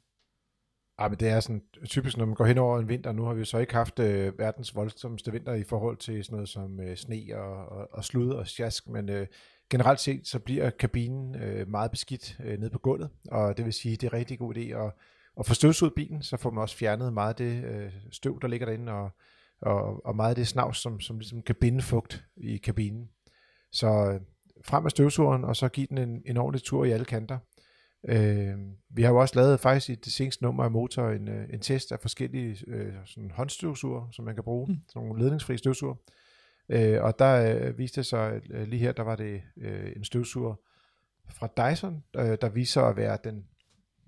Ja, 1.01 1.09
men 1.09 1.19
det 1.19 1.29
er 1.29 1.41
sådan 1.41 1.63
typisk, 1.85 2.17
når 2.17 2.27
man 2.27 2.35
går 2.35 2.45
hen 2.45 2.59
over 2.59 2.79
en 2.79 2.89
vinter. 2.89 3.13
Nu 3.13 3.25
har 3.25 3.35
vi 3.35 3.39
jo 3.39 3.45
så 3.45 3.59
ikke 3.59 3.75
haft 3.75 3.99
øh, 3.99 4.39
verdens 4.39 4.75
voldsomste 4.75 5.33
vinter 5.33 5.55
i 5.55 5.65
forhold 5.65 5.97
til 5.97 6.25
sådan 6.25 6.35
noget 6.35 6.49
som 6.49 6.81
øh, 6.81 6.97
sne 6.97 7.23
og, 7.35 7.69
og, 7.69 7.89
og 7.93 8.05
slud 8.05 8.31
og 8.31 8.47
sjask, 8.47 8.89
men 8.89 9.09
øh, 9.09 9.27
generelt 9.71 10.01
set, 10.01 10.27
så 10.27 10.39
bliver 10.39 10.71
kabinen 10.71 11.43
øh, 11.43 11.69
meget 11.69 11.91
beskidt 11.91 12.39
øh, 12.45 12.59
nede 12.59 12.71
på 12.71 12.79
gulvet, 12.79 13.11
og 13.31 13.57
det 13.57 13.65
vil 13.65 13.73
sige, 13.73 13.97
det 13.97 14.07
er 14.07 14.11
en 14.11 14.19
rigtig 14.19 14.39
god 14.39 14.57
idé 14.57 14.61
at, 14.61 14.93
at 15.39 15.47
få 15.47 15.55
støvsuget 15.55 15.95
bilen, 15.95 16.23
så 16.23 16.37
får 16.37 16.51
man 16.51 16.63
også 16.63 16.77
fjernet 16.77 17.13
meget 17.13 17.29
af 17.29 17.37
det 17.37 17.65
øh, 17.65 17.93
støv, 18.13 18.39
der 18.43 18.49
ligger 18.49 18.67
derinde, 18.67 18.93
og, 18.93 19.11
og, 19.61 20.07
og 20.07 20.17
meget 20.17 20.31
af 20.31 20.37
det 20.37 20.49
snavs, 20.49 20.79
som, 20.79 21.01
som 21.01 21.19
ligesom 21.19 21.43
kan 21.43 21.55
binde 21.55 21.83
fugt 21.83 22.25
i 22.37 22.57
kabinen. 22.57 23.09
Så 23.73 23.87
øh, 23.87 24.21
frem 24.65 24.83
med 24.83 24.91
støvsugeren, 24.91 25.45
og 25.45 25.57
så 25.57 25.69
give 25.69 25.87
den 25.87 25.99
en, 25.99 26.23
en 26.27 26.37
ordentlig 26.37 26.63
tur 26.63 26.85
i 26.85 26.91
alle 26.91 27.05
kanter. 27.05 27.39
Øh, 28.09 28.59
vi 28.91 29.03
har 29.03 29.11
jo 29.11 29.17
også 29.17 29.35
lavet 29.37 29.61
faktisk 29.61 29.91
i 29.91 29.95
det 29.95 30.13
seneste 30.13 30.45
nummer 30.45 30.65
af 30.65 30.71
motor 30.71 31.09
en, 31.09 31.29
øh, 31.29 31.49
en 31.53 31.61
test 31.61 31.93
af 31.93 32.01
forskellige 32.01 32.65
øh, 32.67 32.93
sådan 33.05 33.31
håndstøvsuger, 33.31 34.09
som 34.13 34.25
man 34.25 34.35
kan 34.35 34.45
bruge, 34.45 34.67
mm. 34.67 34.79
sådan 34.89 35.07
nogle 35.09 35.23
ledningsfri 35.23 35.57
støvsuger. 35.57 35.95
Øh, 36.69 37.03
og 37.03 37.19
der 37.19 37.67
øh, 37.67 37.79
viste 37.79 38.01
det 38.01 38.07
sig, 38.07 38.41
øh, 38.51 38.69
lige 38.69 38.81
her, 38.81 38.93
der 38.93 39.03
var 39.03 39.17
det 39.17 39.43
øh, 39.57 39.93
en 39.97 40.05
støvsuger 40.05 40.55
fra 41.31 41.71
Dyson, 41.71 42.05
øh, 42.17 42.39
der 42.41 42.49
viser 42.49 42.83
at 42.83 42.97
være 42.97 43.19
den 43.25 43.45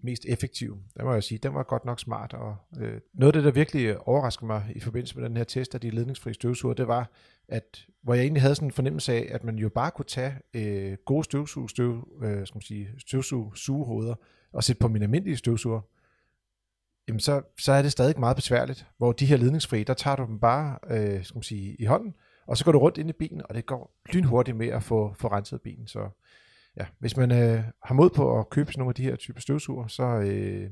mest 0.03 0.25
effektive. 0.29 0.79
Der 0.97 1.05
må 1.05 1.13
jeg 1.13 1.23
sige, 1.23 1.39
den 1.39 1.55
var 1.55 1.63
godt 1.63 1.85
nok 1.85 2.01
smart. 2.01 2.33
Og, 2.33 2.57
øh, 2.81 3.01
noget 3.15 3.29
af 3.29 3.33
det, 3.33 3.45
der 3.45 3.51
virkelig 3.51 4.09
overraskede 4.09 4.47
mig 4.47 4.73
i 4.75 4.81
forbindelse 4.81 5.19
med 5.19 5.29
den 5.29 5.37
her 5.37 5.45
test 5.45 5.75
af 5.75 5.81
de 5.81 5.91
ledningsfri 5.91 6.35
støvsuger, 6.35 6.75
det 6.75 6.89
var, 6.89 7.11
at 7.49 7.87
hvor 8.03 8.15
jeg 8.15 8.23
egentlig 8.23 8.43
havde 8.43 8.55
sådan 8.55 8.69
en 8.69 8.73
fornemmelse 8.73 9.13
af, 9.13 9.29
at 9.31 9.45
man 9.45 9.57
jo 9.57 9.69
bare 9.69 9.91
kunne 9.91 10.05
tage 10.05 10.35
øh, 10.55 10.97
gode 11.05 11.25
støvsug, 11.25 11.71
støv, 11.71 12.09
øh, 12.23 12.47
skal 12.47 12.57
man 12.57 12.63
sige, 12.63 12.89
støvsug, 12.99 13.57
sugehoveder 13.57 14.15
og 14.53 14.65
sætte 14.65 14.81
på 14.81 14.89
min 14.89 15.03
almindelige 15.03 15.37
støvsuger, 15.37 15.81
jamen 17.09 17.21
så, 17.21 17.43
så 17.59 17.73
er 17.73 17.83
det 17.83 17.93
stadig 17.93 18.21
meget 18.21 18.37
besværligt. 18.37 18.87
Hvor 18.99 19.13
de 19.13 19.27
her 19.27 19.37
ledningsfri, 19.37 19.85
der 19.85 19.95
tager 19.95 20.17
du 20.17 20.27
dem 20.27 20.41
bare 20.41 20.79
øh, 20.91 21.25
skal 21.25 21.37
man 21.37 21.43
sige, 21.43 21.77
i 21.79 21.85
hånden, 21.85 22.15
og 22.47 22.57
så 22.57 22.65
går 22.65 22.73
du 22.73 22.79
rundt 22.79 22.99
ind 22.99 23.09
i 23.11 23.13
bilen, 23.13 23.43
og 23.49 23.55
det 23.55 23.67
går 23.67 24.01
lynhurtigt 24.13 24.57
med 24.57 24.69
at 24.69 24.83
få, 24.83 25.15
få 25.19 25.29
renset 25.29 25.61
bilen. 25.61 25.87
Så 25.87 26.09
ja, 26.77 26.87
hvis 26.99 27.17
man 27.17 27.33
øh, 27.33 27.65
har 27.85 27.95
mod 27.95 28.11
på 28.11 28.39
at 28.39 28.51
købe 28.51 28.73
sådan 28.73 28.81
nogle 28.81 28.91
af 28.91 28.95
de 28.95 29.03
her 29.03 29.17
typer 29.17 29.41
støvsuger, 29.41 29.87
så, 29.87 30.03
øh, 30.03 30.71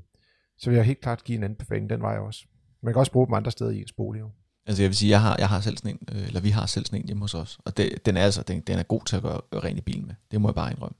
så 0.59 0.71
vil 0.71 0.77
jeg 0.77 0.85
helt 0.85 1.01
klart 1.01 1.25
give 1.25 1.39
en 1.39 1.45
anbefaling 1.45 1.91
den 1.91 2.03
vej 2.03 2.19
også. 2.19 2.45
Man 2.83 2.95
kan 2.95 3.01
også 3.01 3.13
bruge 3.13 3.27
dem 3.27 3.35
andre 3.35 3.51
steder 3.51 3.71
i 3.71 3.81
ens 3.81 3.93
bolig. 3.93 4.21
Jo. 4.21 4.31
Altså 4.67 4.83
jeg 4.83 4.89
vil 4.89 4.97
sige, 4.97 5.11
jeg 5.11 5.21
har, 5.21 5.37
jeg 5.39 5.49
har 5.49 5.61
selv 5.61 5.77
sådan 5.77 5.91
en, 5.91 6.17
øh, 6.17 6.27
eller 6.27 6.41
vi 6.41 6.51
har 6.51 6.67
selv 6.67 6.87
sådan 6.87 7.01
en 7.01 7.07
hjemme 7.07 7.23
hos 7.25 7.35
os, 7.35 7.59
og 7.65 7.77
det, 7.77 8.07
den 8.07 8.17
er 8.17 8.25
altså, 8.25 8.43
den, 8.43 8.61
den 8.61 8.79
er 8.79 8.83
god 8.83 9.05
til 9.07 9.17
at 9.17 9.23
gøre 9.23 9.41
rent 9.53 9.79
i 9.79 9.83
bilen 9.83 10.07
med. 10.07 10.15
Det 10.31 10.41
må 10.41 10.49
jeg 10.49 10.55
bare 10.55 10.71
indrømme. 10.73 10.97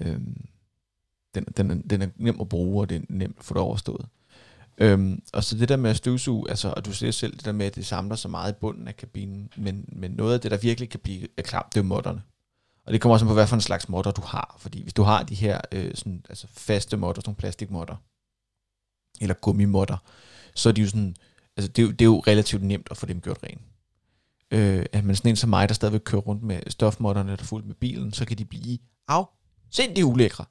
Øhm, 0.00 0.44
den, 1.34 1.44
den, 1.56 1.82
den 1.82 2.02
er 2.02 2.08
nem 2.16 2.40
at 2.40 2.48
bruge, 2.48 2.80
og 2.80 2.88
det 2.88 2.96
er 2.96 3.06
nemt 3.08 3.36
at 3.38 3.44
få 3.44 3.54
det 3.54 3.62
overstået. 3.62 4.06
Øhm, 4.78 5.22
og 5.32 5.44
så 5.44 5.58
det 5.58 5.68
der 5.68 5.76
med 5.76 5.90
at 5.90 5.96
støvsuge, 5.96 6.50
altså, 6.50 6.74
og 6.76 6.84
du 6.84 6.92
ser 6.92 7.10
selv 7.10 7.36
det 7.36 7.44
der 7.44 7.52
med, 7.52 7.66
at 7.66 7.74
det 7.74 7.86
samler 7.86 8.16
så 8.16 8.28
meget 8.28 8.52
i 8.52 8.58
bunden 8.60 8.88
af 8.88 8.96
kabinen, 8.96 9.52
men, 9.56 9.88
men 9.92 10.10
noget 10.10 10.34
af 10.34 10.40
det, 10.40 10.50
der 10.50 10.56
virkelig 10.56 10.90
kan 10.90 11.00
blive 11.00 11.26
klamt, 11.38 11.74
det 11.74 11.80
er 11.80 11.84
modderne. 11.84 12.22
Og 12.84 12.92
det 12.92 13.00
kommer 13.00 13.14
også 13.14 13.26
på, 13.26 13.32
hvad 13.32 13.46
for 13.46 13.56
en 13.56 13.60
slags 13.60 13.88
modder 13.88 14.10
du 14.10 14.22
har. 14.22 14.56
Fordi 14.58 14.82
hvis 14.82 14.94
du 14.94 15.02
har 15.02 15.22
de 15.22 15.34
her 15.34 15.60
øh, 15.72 15.94
sådan, 15.94 16.24
altså 16.28 16.46
faste 16.46 16.96
modder, 16.96 17.20
sådan 17.20 17.34
plastikmodder, 17.34 17.96
eller 19.20 19.34
gummimodder, 19.34 19.96
så 20.54 20.68
er 20.68 20.72
de 20.72 20.80
jo 20.80 20.86
sådan, 20.86 21.16
altså 21.56 21.72
det 21.72 21.82
er 21.82 21.86
jo, 21.86 21.90
det 21.90 22.00
er 22.00 22.04
jo 22.04 22.20
relativt 22.26 22.62
nemt 22.62 22.88
at 22.90 22.96
få 22.96 23.06
dem 23.06 23.20
gjort 23.20 23.38
rent. 23.42 23.60
Øh, 24.50 24.86
at 24.92 25.04
man 25.04 25.16
sådan 25.16 25.28
en 25.28 25.36
som 25.36 25.50
mig, 25.50 25.68
der 25.68 25.74
stadigvæk 25.74 26.00
kører 26.04 26.22
rundt 26.22 26.42
med 26.42 26.62
stofmodderne, 26.68 27.30
der 27.30 27.36
er 27.36 27.44
fuldt 27.44 27.66
med 27.66 27.74
bilen, 27.74 28.12
så 28.12 28.24
kan 28.24 28.38
de 28.38 28.44
blive 28.44 28.78
af 29.08 29.24
sindssygt 29.70 30.04
ulækre 30.04 30.44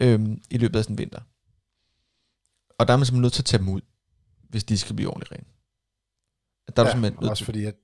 øh, 0.00 0.28
i 0.50 0.58
løbet 0.58 0.78
af 0.78 0.84
sådan 0.84 0.94
en 0.94 0.98
vinter. 0.98 1.20
Og 2.78 2.88
der 2.88 2.92
er 2.92 2.96
man 2.96 3.06
simpelthen 3.06 3.22
nødt 3.22 3.32
til 3.32 3.42
at 3.42 3.46
tage 3.46 3.58
dem 3.58 3.68
ud, 3.68 3.80
hvis 4.48 4.64
de 4.64 4.78
skal 4.78 4.96
blive 4.96 5.10
ordentligt 5.10 5.32
rene. 5.32 5.44
Der 6.76 6.82
er 6.82 6.86
ja, 6.86 6.92
du 6.92 6.94
simpelthen 6.94 7.20
nødt 7.20 7.30
også 7.30 7.44
fordi, 7.44 7.64
at 7.64 7.74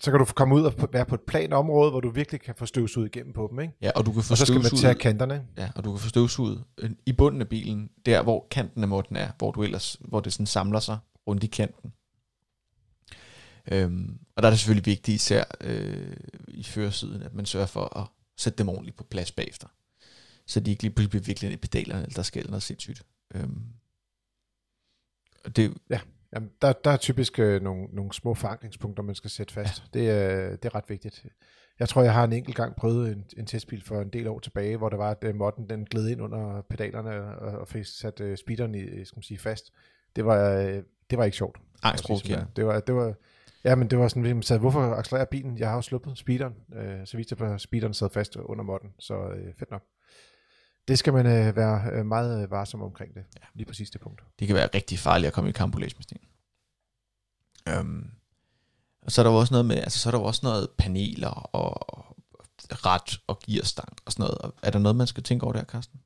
så 0.00 0.10
kan 0.10 0.20
du 0.20 0.24
komme 0.24 0.54
ud 0.54 0.62
og 0.62 0.88
være 0.92 1.06
på 1.06 1.14
et 1.14 1.20
plan 1.20 1.52
område, 1.52 1.90
hvor 1.90 2.00
du 2.00 2.10
virkelig 2.10 2.40
kan 2.40 2.54
få 2.54 2.66
støvsuget 2.66 3.06
igennem 3.06 3.32
på 3.32 3.48
dem, 3.50 3.60
ikke? 3.60 3.74
Ja, 3.82 3.90
og 3.96 4.06
du 4.06 4.12
kan 4.12 4.22
få 4.22 4.32
og 4.32 4.38
så 4.38 4.46
skal 4.46 4.60
man 4.60 4.64
tage 4.64 4.94
kanterne. 4.94 5.46
Ja, 5.56 5.70
og 5.74 5.84
du 5.84 5.92
kan 5.92 6.00
få 6.00 6.08
støvsuget 6.08 6.64
øh, 6.78 6.90
i 7.06 7.12
bunden 7.12 7.40
af 7.40 7.48
bilen, 7.48 7.90
der 8.06 8.22
hvor 8.22 8.46
kanten 8.50 8.82
af 8.82 8.88
måtten 8.88 9.16
er, 9.16 9.30
hvor 9.38 9.50
du 9.50 9.62
ellers, 9.62 9.96
hvor 10.00 10.20
det 10.20 10.32
sådan 10.32 10.46
samler 10.46 10.80
sig 10.80 10.98
rundt 11.26 11.44
i 11.44 11.46
kanten. 11.46 11.92
Øhm, 13.72 14.18
og 14.36 14.42
der 14.42 14.48
er 14.48 14.50
det 14.50 14.58
selvfølgelig 14.58 14.86
vigtigt, 14.86 15.14
især 15.14 15.44
øh, 15.60 16.16
i 16.48 16.62
førersiden, 16.62 17.22
at 17.22 17.34
man 17.34 17.46
sørger 17.46 17.66
for 17.66 17.98
at 17.98 18.06
sætte 18.36 18.58
dem 18.58 18.68
ordentligt 18.68 18.96
på 18.96 19.04
plads 19.04 19.32
bagefter. 19.32 19.66
Så 20.46 20.60
de 20.60 20.70
ikke 20.70 20.82
lige 20.82 20.92
bliver 20.92 21.22
viklet 21.22 21.52
i 21.52 21.56
pedalerne, 21.56 22.02
eller 22.02 22.14
der 22.14 22.22
skal 22.22 22.46
noget 22.46 22.62
sindssygt. 22.62 23.02
Øhm, 23.34 23.62
det, 25.56 25.74
ja. 25.90 26.00
Jamen, 26.34 26.50
der, 26.62 26.72
der 26.72 26.90
er 26.90 26.96
typisk 26.96 27.38
øh, 27.38 27.62
nogle, 27.62 27.84
nogle 27.92 28.12
små 28.12 28.34
forankringspunkter, 28.34 29.02
man 29.02 29.14
skal 29.14 29.30
sætte 29.30 29.52
fast. 29.52 29.82
Ja. 29.94 29.98
Det, 29.98 30.10
er, 30.10 30.56
det 30.56 30.64
er 30.64 30.74
ret 30.74 30.84
vigtigt. 30.88 31.26
Jeg 31.78 31.88
tror, 31.88 32.02
jeg 32.02 32.12
har 32.12 32.24
en 32.24 32.32
enkelt 32.32 32.56
gang 32.56 32.76
prøvet 32.76 33.12
en, 33.12 33.24
en 33.36 33.46
testbil 33.46 33.82
for 33.84 34.00
en 34.00 34.08
del 34.08 34.28
år 34.28 34.38
tilbage, 34.38 34.76
hvor 34.76 34.88
der 34.88 34.96
var, 34.96 35.10
at 35.10 35.24
uh, 35.24 35.34
modden 35.34 35.70
den 35.70 35.84
gled 35.84 36.08
ind 36.08 36.22
under 36.22 36.62
pedalerne 36.62 37.38
og, 37.38 37.58
og 37.58 37.68
fik 37.68 37.84
sat 37.84 38.20
uh, 38.20 38.34
speederen 38.34 38.74
i, 38.74 39.04
skal 39.04 39.16
man 39.16 39.22
sige, 39.22 39.38
fast. 39.38 39.72
Det 40.16 40.24
var, 40.24 40.64
uh, 40.64 40.82
det 41.10 41.18
var 41.18 41.24
ikke 41.24 41.36
sjovt. 41.36 41.58
Angstprovokerende. 41.82 42.46
Det 42.56 42.66
var, 42.66 42.80
det 42.80 42.94
var, 42.94 43.14
ja, 43.64 43.74
men 43.74 43.90
det 43.90 43.98
var 43.98 44.08
sådan, 44.08 44.22
man 44.22 44.42
sagde, 44.42 44.60
hvorfor 44.60 44.80
accelererer 44.80 45.26
bilen? 45.30 45.58
Jeg 45.58 45.68
har 45.68 45.74
jo 45.74 45.82
sluppet 45.82 46.18
speederen. 46.18 46.54
Uh, 46.68 47.04
så 47.04 47.16
viste 47.16 47.34
det, 47.34 47.42
at 47.42 47.60
speederen 47.60 47.94
sad 47.94 48.10
fast 48.10 48.36
under 48.36 48.64
modden, 48.64 48.90
så 48.98 49.14
uh, 49.14 49.54
fedt 49.58 49.70
nok. 49.70 49.82
Det 50.88 50.98
skal 50.98 51.12
man 51.12 51.26
øh, 51.26 51.56
være 51.56 51.90
øh, 51.92 52.06
meget 52.06 52.42
øh, 52.42 52.50
varsom 52.50 52.82
omkring 52.82 53.14
det, 53.14 53.24
ja. 53.36 53.46
lige 53.54 53.66
præcis 53.66 53.90
det 53.90 54.00
punkt. 54.00 54.22
Det 54.38 54.46
kan 54.46 54.56
være 54.56 54.68
rigtig 54.74 54.98
farligt 54.98 55.26
at 55.26 55.32
komme 55.32 55.50
i 55.50 55.52
kampolage 55.52 55.94
med 55.96 56.02
sten. 56.02 56.18
Øhm, 57.68 58.10
og 59.02 59.12
så 59.12 59.20
er 59.20 59.22
der 59.22 59.30
jo 59.30 59.38
også 59.38 59.54
noget 59.54 59.66
med, 59.66 59.76
altså 59.76 59.98
så 59.98 60.08
er 60.08 60.10
der 60.10 60.18
jo 60.18 60.24
også 60.24 60.40
noget 60.42 60.68
paneler 60.78 61.50
og 61.52 62.04
ret 62.70 63.20
og 63.26 63.38
gearstang 63.38 63.96
og 64.06 64.12
sådan 64.12 64.22
noget. 64.22 64.54
Er 64.62 64.70
der 64.70 64.78
noget, 64.78 64.96
man 64.96 65.06
skal 65.06 65.22
tænke 65.22 65.44
over 65.44 65.52
der, 65.52 65.64
Carsten? 65.64 66.00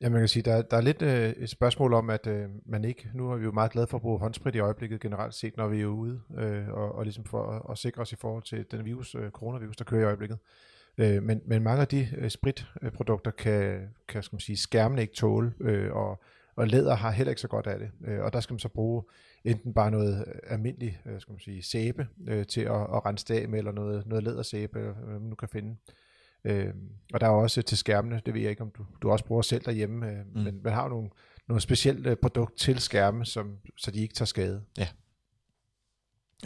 Ja, 0.00 0.08
man 0.08 0.20
kan 0.20 0.28
sige, 0.28 0.42
der, 0.42 0.62
der 0.62 0.76
er 0.76 0.80
lidt 0.80 1.02
øh, 1.02 1.30
et 1.30 1.50
spørgsmål 1.50 1.92
om, 1.94 2.10
at 2.10 2.26
øh, 2.26 2.48
man 2.66 2.84
ikke, 2.84 3.10
nu 3.14 3.30
er 3.30 3.36
vi 3.36 3.44
jo 3.44 3.52
meget 3.52 3.70
glade 3.70 3.86
for 3.86 3.98
at 3.98 4.02
bruge 4.02 4.18
håndsprit 4.18 4.54
i 4.54 4.58
øjeblikket 4.58 5.00
generelt 5.00 5.34
set, 5.34 5.56
når 5.56 5.68
vi 5.68 5.80
er 5.80 5.86
ude, 5.86 6.20
øh, 6.36 6.68
og, 6.68 6.94
og 6.94 7.04
ligesom 7.04 7.24
for 7.24 7.50
at, 7.50 7.62
at 7.70 7.78
sikre 7.78 8.02
os 8.02 8.12
i 8.12 8.16
forhold 8.16 8.42
til 8.42 8.66
den 8.70 8.84
virus, 8.84 9.14
øh, 9.14 9.30
coronavirus, 9.30 9.76
der 9.76 9.84
kører 9.84 10.02
i 10.02 10.04
øjeblikket. 10.04 10.38
Øh, 10.38 10.73
men, 10.98 11.40
men 11.46 11.62
mange 11.62 11.80
af 11.80 11.88
de 11.88 12.08
øh, 12.16 12.30
spritprodukter 12.30 13.30
kan, 13.30 13.88
kan 14.08 14.22
skal 14.22 14.34
man 14.34 14.40
sige, 14.40 14.56
skærmen 14.56 14.98
ikke 14.98 15.14
tåle, 15.14 15.52
øh, 15.60 15.92
og, 15.92 16.22
og 16.56 16.68
læder 16.68 16.94
har 16.94 17.10
heller 17.10 17.30
ikke 17.30 17.40
så 17.40 17.48
godt 17.48 17.66
af 17.66 17.78
det. 17.78 17.90
Øh, 18.04 18.20
og 18.20 18.32
der 18.32 18.40
skal 18.40 18.54
man 18.54 18.58
så 18.58 18.68
bruge 18.68 19.02
enten 19.44 19.74
bare 19.74 19.90
noget 19.90 20.24
almindelig 20.46 21.00
øh, 21.06 21.20
skal 21.20 21.32
man 21.32 21.40
sige, 21.40 21.62
sæbe 21.62 22.08
øh, 22.26 22.46
til 22.46 22.60
at, 22.60 22.80
at 22.80 23.06
rense 23.06 23.26
det 23.28 23.40
af 23.40 23.48
med, 23.48 23.58
eller 23.58 23.72
noget, 23.72 24.06
noget 24.06 24.24
lædersæbe, 24.24 24.78
eller 24.78 24.92
hvad 24.92 25.18
man 25.18 25.28
nu 25.28 25.34
kan 25.34 25.48
finde. 25.48 25.76
Øh, 26.44 26.74
og 27.14 27.20
der 27.20 27.26
er 27.26 27.30
også 27.30 27.62
til 27.62 27.78
skærmene, 27.78 28.20
det 28.26 28.34
ved 28.34 28.40
jeg 28.40 28.50
ikke, 28.50 28.62
om 28.62 28.70
du, 28.70 28.86
du 29.02 29.10
også 29.10 29.24
bruger 29.24 29.42
selv 29.42 29.64
derhjemme, 29.64 30.10
øh, 30.10 30.18
mm. 30.34 30.40
men 30.40 30.60
man 30.62 30.72
har 30.72 30.88
nogle, 30.88 31.10
nogle 31.48 31.60
specielle 31.60 32.10
øh, 32.10 32.16
produkt 32.16 32.58
til 32.58 32.78
skærme, 32.78 33.24
som, 33.24 33.56
så 33.76 33.90
de 33.90 34.00
ikke 34.00 34.14
tager 34.14 34.26
skade. 34.26 34.64
Ja. 34.78 34.88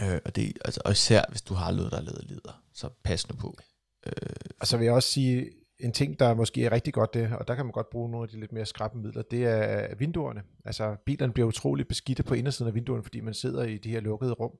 Øh, 0.02 0.21
og, 0.25 0.37
det, 0.37 0.59
altså, 0.64 0.81
og 0.85 0.93
især 0.93 1.23
hvis 1.28 1.43
du 1.43 1.55
har 1.55 1.73
noget, 1.73 1.93
der 1.93 1.99
er 1.99 2.23
leder, 2.23 2.62
så 2.73 2.88
pas 3.05 3.28
nu 3.28 3.37
på. 3.37 3.57
Øh, 4.07 4.12
og 4.61 4.67
så 4.67 4.76
vil 4.76 4.85
jeg 4.85 4.95
også 4.95 5.09
sige, 5.09 5.50
en 5.78 5.93
ting, 5.93 6.19
der 6.19 6.35
måske 6.35 6.64
er 6.64 6.73
rigtig 6.73 6.95
godt 6.95 7.14
det, 7.14 7.33
og 7.33 7.49
der 7.49 7.55
kan 7.55 7.64
man 7.64 7.73
godt 7.73 7.90
bruge 7.90 8.11
nogle 8.11 8.25
af 8.25 8.28
de 8.28 8.40
lidt 8.40 8.52
mere 8.52 8.67
skrappe 8.67 8.99
midler, 8.99 9.23
det 9.23 9.45
er 9.45 9.95
vinduerne. 9.95 10.43
Altså 10.64 10.97
bilerne 11.05 11.33
bliver 11.33 11.49
utroligt 11.49 11.88
beskidte 11.88 12.23
på 12.23 12.35
indersiden 12.35 12.69
af 12.69 12.75
vinduerne, 12.75 13.02
fordi 13.02 13.21
man 13.21 13.35
sidder 13.35 13.62
i 13.62 13.78
de 13.78 13.90
her 13.90 14.00
lukkede 14.00 14.33
rum, 14.33 14.52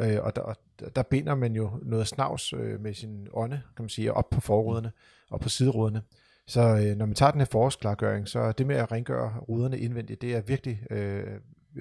øh, 0.00 0.18
og 0.22 0.36
der, 0.36 0.54
der 0.96 1.02
binder 1.02 1.34
man 1.34 1.54
jo 1.54 1.70
noget 1.82 2.06
snavs 2.06 2.52
øh, 2.52 2.80
med 2.80 2.94
sin 2.94 3.28
ånde, 3.32 3.60
kan 3.76 3.82
man 3.82 3.88
sige, 3.88 4.12
op 4.12 4.30
på 4.30 4.40
forruderne 4.40 4.92
og 5.30 5.40
på 5.40 5.48
sideruderne. 5.48 6.02
Så 6.46 6.60
øh, 6.60 6.96
når 6.96 7.06
man 7.06 7.14
tager 7.14 7.30
den 7.30 7.40
her 7.40 7.46
forårsklargøring, 7.46 8.28
så 8.28 8.52
det 8.52 8.66
med 8.66 8.76
at 8.76 8.92
rengøre 8.92 9.38
ruderne 9.48 9.78
indvendigt, 9.78 10.22
det 10.22 10.34
er 10.34 10.40
virkelig 10.40 10.86
øh, 10.90 11.26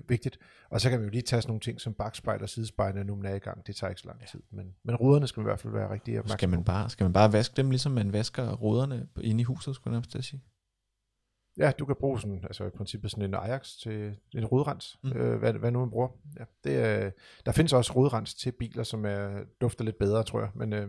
vigtigt. 0.08 0.40
Og 0.70 0.82
så 0.82 0.90
kan 0.90 1.00
man 1.00 1.08
jo 1.08 1.12
lige 1.12 1.22
tage 1.22 1.42
sådan 1.42 1.50
nogle 1.50 1.60
ting 1.60 1.82
som 1.82 1.94
bagspejl 1.94 2.42
og 2.42 2.50
sidespejl, 2.50 3.06
når 3.06 3.16
man 3.16 3.26
er 3.26 3.36
i 3.36 3.40
gang. 3.40 3.68
Det 3.68 3.76
tager 3.76 3.90
ikke 3.90 4.02
så 4.02 4.08
lang 4.08 4.28
tid. 4.28 4.40
Men, 4.52 4.76
men 4.84 4.96
ruderne 4.96 5.28
skal 5.28 5.42
man 5.42 5.46
i 5.46 5.50
hvert 5.50 5.60
fald 5.60 5.74
være 5.74 5.90
rigtig 5.90 6.20
opmærksom 6.20 6.38
skal 6.38 6.50
man 6.50 6.64
bare, 6.64 6.90
Skal 6.90 7.04
man 7.04 7.14
bare 7.14 7.34
vaske 7.34 7.54
dem, 7.58 7.70
ligesom 7.70 7.92
man 7.92 8.14
vasker 8.14 8.54
ruderne 8.54 9.08
inde 9.22 9.42
i 9.42 9.44
huset, 9.44 9.76
skulle 9.76 10.04
jeg 10.14 10.24
sige? 10.24 10.44
Ja, 11.58 11.72
du 11.80 11.86
kan 11.86 11.96
bruge 12.00 12.20
sådan, 12.20 12.40
altså 12.44 12.66
i 12.66 12.70
princippet 12.70 13.12
sådan 13.12 13.26
en 13.26 13.34
Ajax 13.34 13.78
til 13.84 14.16
en 14.36 14.46
rodrens, 14.46 15.00
mm. 15.04 15.12
øh, 15.12 15.40
hvad, 15.40 15.54
hvad 15.54 15.72
nu 15.72 15.80
man 15.80 15.90
bruger. 15.90 16.10
Ja, 16.40 16.44
det 16.64 16.78
er, 16.78 17.12
der 17.46 17.52
findes 17.52 17.74
også 17.74 17.94
rodrens 17.96 18.34
til 18.34 18.52
biler, 18.52 18.84
som 18.84 19.06
er, 19.06 19.44
dufter 19.62 19.84
lidt 19.84 19.98
bedre, 19.98 20.24
tror 20.24 20.40
jeg, 20.40 20.50
men 20.56 20.74
øh, 20.74 20.88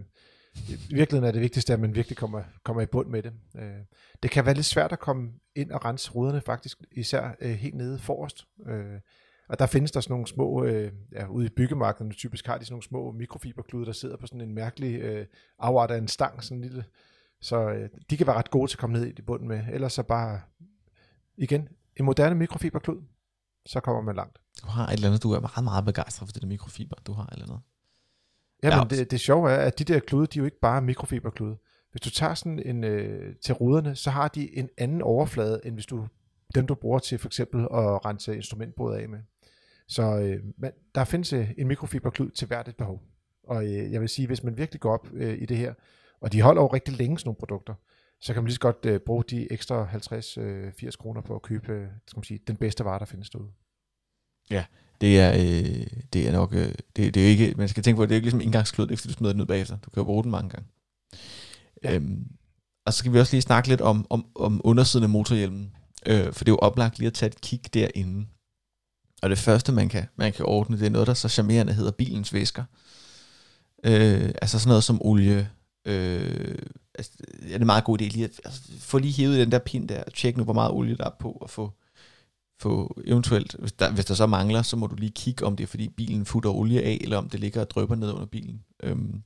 i 0.68 0.94
virkeligheden 0.94 1.28
er 1.28 1.32
det 1.32 1.40
vigtigste, 1.40 1.72
at 1.72 1.80
man 1.80 1.94
virkelig 1.94 2.16
kommer, 2.16 2.42
kommer 2.64 2.82
i 2.82 2.86
bund 2.86 3.08
med 3.08 3.22
det. 3.22 3.32
Øh, 3.56 3.78
det 4.22 4.30
kan 4.30 4.46
være 4.46 4.54
lidt 4.54 4.66
svært 4.66 4.92
at 4.92 4.98
komme 4.98 5.32
ind 5.54 5.70
og 5.70 5.84
rense 5.84 6.10
ruderne 6.10 6.40
faktisk, 6.40 6.78
især 6.92 7.36
øh, 7.40 7.50
helt 7.50 7.74
nede 7.74 7.98
forrest. 7.98 8.46
Øh, 8.66 9.00
og 9.48 9.58
der 9.58 9.66
findes 9.66 9.92
der 9.92 10.00
sådan 10.00 10.12
nogle 10.12 10.26
små, 10.26 10.64
øh, 10.64 10.92
ja, 11.12 11.26
ude 11.26 11.46
i 11.46 11.48
byggemarkederne 11.48 12.12
typisk 12.12 12.46
har 12.46 12.58
de 12.58 12.64
sådan 12.64 12.72
nogle 12.72 12.82
små 12.82 13.12
mikrofiberklude, 13.12 13.86
der 13.86 13.92
sidder 13.92 14.16
på 14.16 14.26
sådan 14.26 14.40
en 14.40 14.54
mærkelig 14.54 15.00
øh, 15.00 15.26
afart 15.58 15.90
af 15.90 15.98
en 15.98 16.08
stang, 16.08 16.44
sådan 16.44 16.56
en 16.56 16.62
lille. 16.62 16.84
Så 17.40 17.70
øh, 17.70 17.88
de 18.10 18.16
kan 18.16 18.26
være 18.26 18.36
ret 18.36 18.50
gode 18.50 18.70
til 18.70 18.76
at 18.76 18.80
komme 18.80 18.98
ned 18.98 19.06
i 19.18 19.22
bunden 19.22 19.48
med. 19.48 19.64
Ellers 19.72 19.92
så 19.92 20.02
bare, 20.02 20.40
igen, 21.36 21.68
en 21.96 22.04
moderne 22.04 22.34
mikrofiberklud, 22.34 23.02
så 23.66 23.80
kommer 23.80 24.02
man 24.02 24.16
langt. 24.16 24.38
Du 24.62 24.66
har 24.66 24.86
et 24.86 24.92
eller 24.92 25.08
andet, 25.08 25.22
du 25.22 25.32
er 25.32 25.40
meget, 25.40 25.64
meget 25.64 25.84
begejstret 25.84 26.28
for 26.28 26.32
det 26.32 26.42
der 26.42 26.48
mikrofiber, 26.48 26.96
du 27.06 27.12
har 27.12 27.26
et 27.26 27.32
eller 27.32 27.46
andet. 27.46 27.60
Ja, 28.72 28.78
men 28.78 28.90
det, 28.90 29.10
det 29.10 29.20
sjove 29.20 29.50
er, 29.50 29.56
at 29.56 29.78
de 29.78 29.84
der 29.84 30.00
klude, 30.00 30.26
de 30.26 30.38
er 30.38 30.40
jo 30.40 30.44
ikke 30.44 30.60
bare 30.60 30.82
mikrofiberklude. 30.82 31.56
Hvis 31.90 32.00
du 32.00 32.10
tager 32.10 32.34
sådan 32.34 32.58
en 32.66 32.84
øh, 32.84 33.34
til 33.44 33.54
ruderne, 33.54 33.96
så 33.96 34.10
har 34.10 34.28
de 34.28 34.58
en 34.58 34.68
anden 34.78 35.02
overflade, 35.02 35.60
end 35.64 35.74
hvis 35.74 35.86
du 35.86 36.06
dem 36.54 36.66
du 36.66 36.74
bruger 36.74 36.98
til 36.98 37.18
for 37.18 37.28
eksempel 37.28 37.60
at 37.60 38.04
rense 38.04 38.36
instrumentbordet 38.36 38.98
af 38.98 39.08
med. 39.08 39.18
Så 39.88 40.18
øh, 40.18 40.44
man, 40.58 40.72
der 40.94 41.04
findes 41.04 41.32
øh, 41.32 41.50
en 41.58 41.68
mikrofiberklud 41.68 42.30
til 42.30 42.46
hvert 42.46 42.68
et 42.68 42.76
behov. 42.76 43.02
Og 43.44 43.64
øh, 43.64 43.92
jeg 43.92 44.00
vil 44.00 44.08
sige, 44.08 44.26
hvis 44.26 44.42
man 44.42 44.56
virkelig 44.56 44.80
går 44.80 44.92
op 44.92 45.08
øh, 45.12 45.42
i 45.42 45.46
det 45.46 45.56
her, 45.56 45.74
og 46.20 46.32
de 46.32 46.42
holder 46.42 46.62
jo 46.62 46.66
rigtig 46.66 46.94
længe 46.94 47.18
sådan 47.18 47.28
nogle 47.28 47.38
produkter, 47.38 47.74
så 48.20 48.32
kan 48.32 48.42
man 48.42 48.46
lige 48.46 48.54
så 48.54 48.60
godt 48.60 48.86
øh, 48.86 49.00
bruge 49.00 49.24
de 49.24 49.52
ekstra 49.52 49.88
50-80 49.92 50.40
øh, 50.40 50.92
kroner 50.98 51.20
på 51.20 51.34
at 51.34 51.42
købe 51.42 51.72
øh, 51.72 51.88
skal 52.06 52.18
man 52.18 52.24
sige, 52.24 52.40
den 52.46 52.56
bedste 52.56 52.84
vare, 52.84 52.98
der 52.98 53.04
findes 53.04 53.30
derude. 53.30 53.50
Ja, 54.50 54.64
det 55.00 55.20
er, 55.20 55.32
øh, 55.32 55.86
det 56.12 56.28
er 56.28 56.32
nok, 56.32 56.54
øh, 56.54 56.74
det, 56.96 57.14
det 57.14 57.24
er 57.24 57.28
ikke, 57.28 57.54
man 57.56 57.68
skal 57.68 57.82
tænke 57.82 57.96
på, 57.96 58.02
at 58.02 58.08
det 58.08 58.14
er 58.14 58.16
ikke 58.16 58.26
ligesom 58.26 58.40
indgangsklud, 58.40 58.86
det 58.86 59.04
er 59.04 59.08
du 59.08 59.12
smider 59.12 59.32
den 59.32 59.40
ud 59.40 59.46
bagefter. 59.46 59.76
Du 59.76 59.90
kan 59.90 60.00
jo 60.00 60.04
bruge 60.04 60.22
den 60.22 60.30
mange 60.30 60.50
gange. 60.50 60.66
Ja. 61.84 61.94
Øhm, 61.94 62.26
og 62.86 62.92
så 62.92 62.98
skal 62.98 63.12
vi 63.12 63.20
også 63.20 63.32
lige 63.32 63.42
snakke 63.42 63.68
lidt 63.68 63.80
om, 63.80 64.06
om, 64.10 64.26
om 64.34 64.60
undersiden 64.64 65.04
af 65.04 65.10
motorhjelmen. 65.10 65.72
Øh, 66.06 66.32
for 66.32 66.44
det 66.44 66.48
er 66.48 66.52
jo 66.52 66.58
oplagt 66.58 66.98
lige 66.98 67.06
at 67.06 67.14
tage 67.14 67.30
et 67.30 67.40
kig 67.40 67.74
derinde. 67.74 68.26
Og 69.22 69.30
det 69.30 69.38
første, 69.38 69.72
man 69.72 69.88
kan, 69.88 70.06
man 70.16 70.32
kan 70.32 70.44
ordne, 70.44 70.78
det 70.78 70.86
er 70.86 70.90
noget, 70.90 71.06
der 71.06 71.14
så 71.14 71.28
charmerende 71.28 71.72
hedder 71.72 71.90
bilens 71.90 72.32
væsker. 72.32 72.64
Øh, 73.84 74.30
altså 74.42 74.58
sådan 74.58 74.68
noget 74.68 74.84
som 74.84 75.02
olie. 75.02 75.50
Øh, 75.86 76.58
altså, 76.94 77.12
ja, 77.42 77.46
det 77.46 77.54
er 77.54 77.58
en 77.58 77.66
meget 77.66 77.84
god 77.84 78.02
idé 78.02 78.04
lige 78.04 78.24
at 78.24 78.40
altså, 78.44 78.62
få 78.78 78.98
lige 78.98 79.12
hævet 79.12 79.38
den 79.38 79.52
der 79.52 79.58
pin 79.58 79.88
der, 79.88 80.04
og 80.04 80.14
tjekke 80.14 80.38
nu, 80.38 80.44
hvor 80.44 80.52
meget 80.52 80.72
olie 80.72 80.96
der 80.96 81.04
er 81.04 81.16
på, 81.20 81.30
og 81.30 81.50
få, 81.50 81.72
få 82.60 83.00
eventuelt, 83.04 83.56
hvis 83.58 83.72
der, 83.72 83.92
hvis 83.92 84.04
der 84.04 84.14
så 84.14 84.26
mangler, 84.26 84.62
så 84.62 84.76
må 84.76 84.86
du 84.86 84.94
lige 84.94 85.10
kigge, 85.10 85.44
om 85.44 85.56
det 85.56 85.64
er 85.64 85.68
fordi 85.68 85.88
bilen 85.88 86.26
futter 86.26 86.50
olie 86.50 86.82
af, 86.82 86.98
eller 87.00 87.16
om 87.16 87.28
det 87.28 87.40
ligger 87.40 87.60
og 87.60 87.70
drøber 87.70 87.94
ned 87.94 88.12
under 88.12 88.26
bilen. 88.26 88.64
Øhm, 88.82 89.22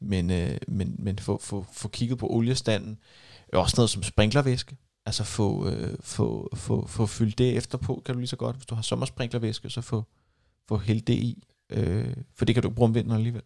men, 0.00 0.30
øh, 0.30 0.58
men, 0.68 0.96
men 0.98 1.18
få, 1.18 1.38
få, 1.42 1.66
få 1.72 1.88
kigget 1.88 2.18
på 2.18 2.26
oliestanden. 2.30 2.98
Også 3.52 3.74
noget 3.76 3.90
som 3.90 4.02
sprinklervæske. 4.02 4.76
Altså 5.06 5.24
få, 5.24 5.68
øh, 5.68 5.96
få, 6.00 6.48
få, 6.54 6.86
få 6.86 7.06
fyldt 7.06 7.38
det 7.38 7.56
efter 7.56 7.78
på, 7.78 8.02
kan 8.04 8.14
du 8.14 8.18
lige 8.18 8.28
så 8.28 8.36
godt. 8.36 8.56
Hvis 8.56 8.66
du 8.66 8.74
har 8.74 8.82
sommersprinklervæske, 8.82 9.70
så 9.70 9.80
få, 9.80 10.04
få 10.68 10.76
hældt 10.76 11.06
det 11.06 11.14
i. 11.14 11.44
Øh, 11.70 12.16
for 12.34 12.44
det 12.44 12.54
kan 12.54 12.62
du 12.62 12.70
bruge 12.70 12.88
om 12.88 12.94
vinteren 12.94 13.18
alligevel. 13.18 13.42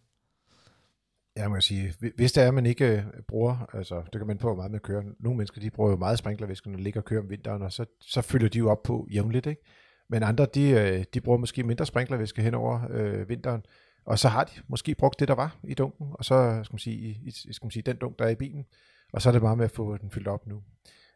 Ja, 1.39 1.49
man 1.49 1.55
kan 1.55 1.63
sige, 1.63 1.95
hvis 2.17 2.33
det 2.33 2.43
er, 2.43 2.49
at 2.49 2.55
man 2.55 2.67
ikke 2.67 2.87
øh, 2.87 3.23
bruger, 3.29 3.71
altså 3.73 4.03
det 4.13 4.21
kan 4.21 4.27
man 4.27 4.39
på, 4.39 4.47
hvor 4.49 4.57
meget 4.57 4.71
man 4.71 4.81
kører. 4.81 5.03
Nogle 5.21 5.37
mennesker, 5.37 5.61
de 5.61 5.71
bruger 5.71 5.91
jo 5.91 5.97
meget 5.97 6.19
sprinklervæske, 6.19 6.71
når 6.71 6.77
de 6.77 6.83
ligger 6.83 7.01
og 7.01 7.05
kører 7.05 7.23
om 7.23 7.31
vinteren, 7.31 7.63
og 7.63 7.73
så, 7.73 7.85
så 8.01 8.23
fylder 8.23 8.49
de 8.49 8.59
jo 8.59 8.71
op 8.71 8.83
på 8.83 9.07
jævnligt, 9.11 9.47
ikke? 9.47 9.63
Men 10.09 10.23
andre, 10.23 10.47
de, 10.47 10.71
øh, 10.71 11.05
de 11.15 11.21
bruger 11.21 11.39
måske 11.39 11.63
mindre 11.63 11.87
sprinklervæske 11.87 12.43
hen 12.43 12.55
over 12.55 12.81
øh, 12.91 13.29
vinteren, 13.29 13.63
og 14.05 14.19
så 14.19 14.29
har 14.29 14.45
de 14.45 14.53
måske 14.69 14.95
brugt 14.95 15.21
det, 15.21 15.29
der 15.29 15.35
var 15.35 15.57
i 15.65 15.75
dunken, 15.75 16.07
og 16.13 16.25
så 16.25 16.61
skal 16.65 16.75
man 16.75 16.79
sige, 16.79 17.21
i, 17.25 17.31
skal 17.31 17.65
man 17.67 17.71
sige, 17.71 17.83
den 17.83 17.97
dunk, 17.97 18.19
der 18.19 18.25
er 18.25 18.31
i 18.31 18.35
bilen, 18.35 18.65
og 19.13 19.23
så 19.23 19.29
er 19.29 19.33
det 19.33 19.43
bare 19.43 19.57
med 19.57 19.65
at 19.65 19.71
få 19.71 19.97
den 19.97 20.11
fyldt 20.11 20.29
op 20.29 20.47
nu. 20.47 20.63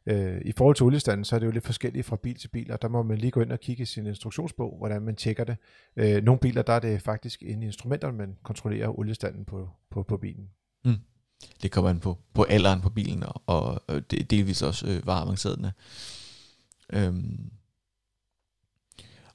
Øh, 0.07 0.41
I 0.45 0.53
forhold 0.53 0.77
til 0.77 0.87
oliestanden, 0.87 1.25
så 1.25 1.35
er 1.35 1.39
det 1.39 1.47
jo 1.47 1.51
lidt 1.51 1.65
forskelligt 1.65 2.07
fra 2.07 2.17
bil 2.17 2.35
til 2.35 2.49
bil, 2.49 2.73
og 2.73 2.83
der 2.83 2.89
må 2.89 3.03
man 3.03 3.19
lige 3.19 3.31
gå 3.31 3.41
ind 3.41 3.53
og 3.53 3.61
kigge 3.61 3.83
i 3.83 3.87
sin 3.87 4.07
instruktionsbog, 4.07 4.79
hvordan 4.79 5.03
man 5.03 5.17
tjekker 5.17 5.45
det. 5.45 5.57
Øh, 5.97 6.23
nogle 6.23 6.41
biler, 6.41 6.63
der 6.63 6.73
er 6.73 6.81
det 6.81 7.03
faktisk 7.03 7.43
inde 7.43 7.63
i 7.63 7.67
instrumenterne, 7.67 8.17
man 8.19 8.37
kontrollerer 8.43 8.99
oliestanden 8.99 9.45
på, 9.45 9.71
på, 9.91 10.03
på 10.03 10.17
bilen. 10.17 10.51
Mm. 10.85 10.97
Det 11.63 11.73
kommer 11.73 11.91
an 11.91 12.01
på, 12.01 12.19
på 12.35 12.43
alderen 12.43 12.81
på 12.81 12.91
bilen, 12.91 13.23
og, 13.47 13.83
og 13.87 14.11
det, 14.11 14.31
delvis 14.31 14.63
også 14.63 14.87
øh, 14.87 15.07
var 15.07 15.23
avanceret. 15.23 15.73
Øhm. 16.93 17.53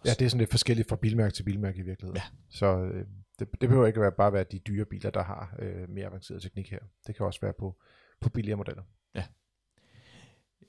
Ja, 0.05 0.13
det 0.13 0.25
er 0.25 0.29
sådan 0.29 0.39
lidt 0.39 0.49
forskelligt 0.49 0.89
fra 0.89 0.95
bilmærke 0.95 1.33
til 1.33 1.43
bilmærke 1.43 1.79
i 1.79 1.81
virkeligheden. 1.81 2.17
Ja. 2.17 2.23
Så 2.49 2.77
øh, 2.77 3.05
det, 3.39 3.47
det 3.61 3.69
behøver 3.69 3.87
ikke 3.87 4.01
være 4.01 4.11
bare 4.11 4.33
være 4.33 4.43
de 4.43 4.59
dyre 4.59 4.85
biler, 4.85 5.09
der 5.09 5.23
har 5.23 5.55
øh, 5.59 5.89
mere 5.89 6.05
avanceret 6.05 6.41
teknik 6.41 6.71
her. 6.71 6.79
Det 7.07 7.15
kan 7.15 7.25
også 7.25 7.39
være 7.41 7.53
på, 7.59 7.75
på 8.21 8.29
billigere 8.29 8.57
modeller. 8.57 8.83
Ja. 9.15 9.23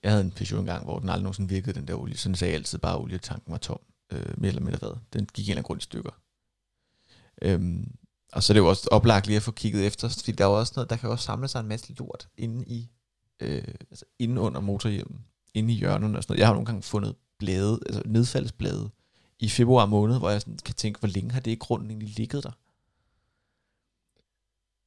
Jeg 0.03 0.11
havde 0.11 0.25
en 0.25 0.31
Peugeot 0.31 0.61
engang, 0.61 0.85
hvor 0.85 0.99
den 0.99 1.09
aldrig 1.09 1.23
nogensinde 1.23 1.49
virkede, 1.49 1.81
den 1.81 1.89
der 1.89 1.95
olie. 1.95 2.17
Sådan 2.17 2.37
sagde 2.37 2.53
jeg 2.53 2.59
altid 2.59 2.79
bare, 2.79 2.95
at 2.95 3.01
olietanken 3.01 3.53
var 3.53 3.59
tom. 3.59 3.81
Øh, 4.13 4.35
mere 4.41 4.49
eller 4.49 4.63
mindre 4.63 4.79
hvad. 4.79 4.97
Den 5.13 5.27
gik 5.27 5.45
en 5.45 5.51
eller 5.51 5.57
anden 5.57 5.67
grund 5.67 5.81
i 5.81 5.85
stykker. 5.85 6.11
Øhm, 7.43 7.97
og 8.33 8.43
så 8.43 8.53
er 8.53 8.55
det 8.55 8.61
jo 8.61 8.69
også 8.69 8.89
oplagt 8.93 9.27
lige 9.27 9.37
at 9.37 9.43
få 9.43 9.51
kigget 9.51 9.87
efter, 9.87 10.09
fordi 10.09 10.33
der 10.33 10.45
er 10.45 10.49
også 10.49 10.73
noget, 10.77 10.91
der 10.91 10.97
kan 10.97 11.11
også 11.11 11.25
samle 11.25 11.49
sig 11.49 11.61
en 11.61 11.69
masse 11.69 11.93
lort 11.93 12.29
inde 12.37 12.65
i, 12.67 12.91
øh, 13.41 13.75
altså 13.91 14.05
inde 14.19 14.41
under 14.41 14.61
motorhjelmen, 14.61 15.25
inde 15.55 15.75
i 15.75 15.77
hjørnerne 15.77 16.19
og 16.19 16.23
sådan 16.23 16.33
noget. 16.33 16.41
Jeg 16.41 16.47
har 16.47 16.55
nogle 16.55 16.67
gange 16.67 16.83
fundet 16.83 17.15
blade, 17.39 17.81
altså 17.87 18.03
nedfaldsblade 18.07 18.91
i 19.41 19.49
februar 19.49 19.87
måned, 19.87 20.19
hvor 20.19 20.31
jeg 20.31 20.41
sådan 20.41 20.59
kan 20.65 20.75
tænke, 20.75 20.99
hvor 20.99 21.09
længe 21.09 21.31
har 21.31 21.41
det 21.41 21.51
i 21.51 21.55
grunden 21.55 21.91
egentlig 21.91 22.09
ligget 22.09 22.45
der? 22.45 22.53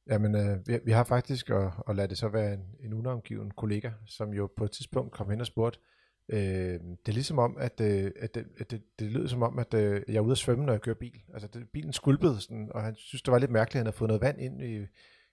Jamen, 0.06 0.34
øh, 0.34 0.68
vi, 0.68 0.78
vi 0.84 0.90
har 0.90 1.04
faktisk, 1.04 1.50
og, 1.50 1.72
og 1.78 1.94
lad 1.94 2.08
det 2.08 2.18
så 2.18 2.28
være 2.28 2.54
en, 2.54 2.64
en 2.80 2.94
unavngiven 2.94 3.50
kollega, 3.50 3.90
som 4.06 4.34
jo 4.34 4.50
på 4.56 4.64
et 4.64 4.70
tidspunkt 4.70 5.12
kom 5.12 5.30
hen 5.30 5.40
og 5.40 5.46
spurgte, 5.46 5.78
øh, 6.28 6.38
det 6.80 7.08
er 7.08 7.12
ligesom 7.12 7.38
om, 7.38 7.56
at, 7.58 7.80
øh, 7.80 8.10
at, 8.20 8.34
det, 8.34 8.46
at 8.58 8.70
det, 8.70 8.82
det 8.98 9.06
lyder 9.12 9.28
som 9.28 9.42
om, 9.42 9.58
at 9.58 9.74
øh, 9.74 10.02
jeg 10.08 10.16
er 10.16 10.20
ude 10.20 10.32
at 10.32 10.38
svømme, 10.38 10.64
når 10.64 10.72
jeg 10.72 10.80
kører 10.80 10.96
bil. 10.96 11.22
Altså, 11.32 11.48
det, 11.48 11.68
bilen 11.72 11.92
skulpede 11.92 12.40
sådan, 12.40 12.70
og 12.74 12.82
han 12.82 12.94
synes, 12.94 13.22
det 13.22 13.32
var 13.32 13.38
lidt 13.38 13.50
mærkeligt, 13.50 13.74
at 13.74 13.78
han 13.78 13.86
havde 13.86 13.96
fået 13.96 14.08
noget 14.08 14.22
vand 14.22 14.40
ind 14.40 14.62
i, 14.62 14.86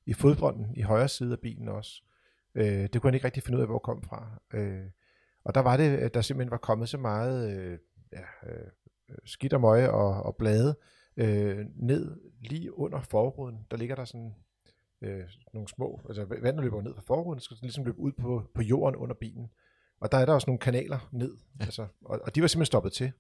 i 0.05 0.13
fodbrønden 0.13 0.75
i 0.75 0.82
højre 0.82 1.08
side 1.08 1.32
af 1.32 1.39
bilen 1.39 1.67
også. 1.67 2.03
Øh, 2.55 2.65
det 2.65 3.01
kunne 3.01 3.08
han 3.08 3.13
ikke 3.13 3.25
rigtig 3.25 3.43
finde 3.43 3.58
ud 3.58 3.62
af, 3.62 3.67
hvor 3.67 3.77
det 3.77 3.84
kom 3.84 4.03
fra. 4.03 4.41
Øh, 4.53 4.86
og 5.43 5.55
der 5.55 5.62
var 5.62 5.77
det, 5.77 5.97
at 5.97 6.13
der 6.13 6.21
simpelthen 6.21 6.51
var 6.51 6.58
kommet 6.58 6.89
så 6.89 6.97
meget 6.97 7.58
øh, 7.58 7.77
ja, 8.12 8.49
øh, 8.49 8.67
skidt 9.25 9.53
og 9.53 9.62
møje 9.62 9.89
og, 9.89 10.23
og 10.23 10.36
blade 10.36 10.75
øh, 11.17 11.65
ned 11.75 12.21
lige 12.41 12.77
under 12.77 13.01
forruden. 13.01 13.67
Der 13.71 13.77
ligger 13.77 13.95
der 13.95 14.05
sådan 14.05 14.36
øh, 15.01 15.23
nogle 15.53 15.67
små, 15.67 16.01
altså 16.07 16.25
vandet 16.25 16.63
løber 16.63 16.81
ned 16.81 16.95
fra 16.95 17.01
forruden, 17.01 17.39
skal 17.39 17.57
ligesom 17.62 17.85
løbe 17.85 17.99
ud 17.99 18.12
på, 18.12 18.43
på 18.55 18.62
jorden 18.62 18.95
under 18.95 19.15
bilen. 19.15 19.47
Og 20.01 20.12
der 20.12 20.17
er 20.17 20.25
der 20.25 20.33
også 20.33 20.49
nogle 20.49 20.59
kanaler 20.59 21.09
ned, 21.12 21.38
ja. 21.59 21.65
altså, 21.65 21.88
og, 22.05 22.19
og 22.23 22.35
de 22.35 22.41
var 22.41 22.47
simpelthen 22.47 22.65
stoppet 22.65 22.93
til. 22.93 23.12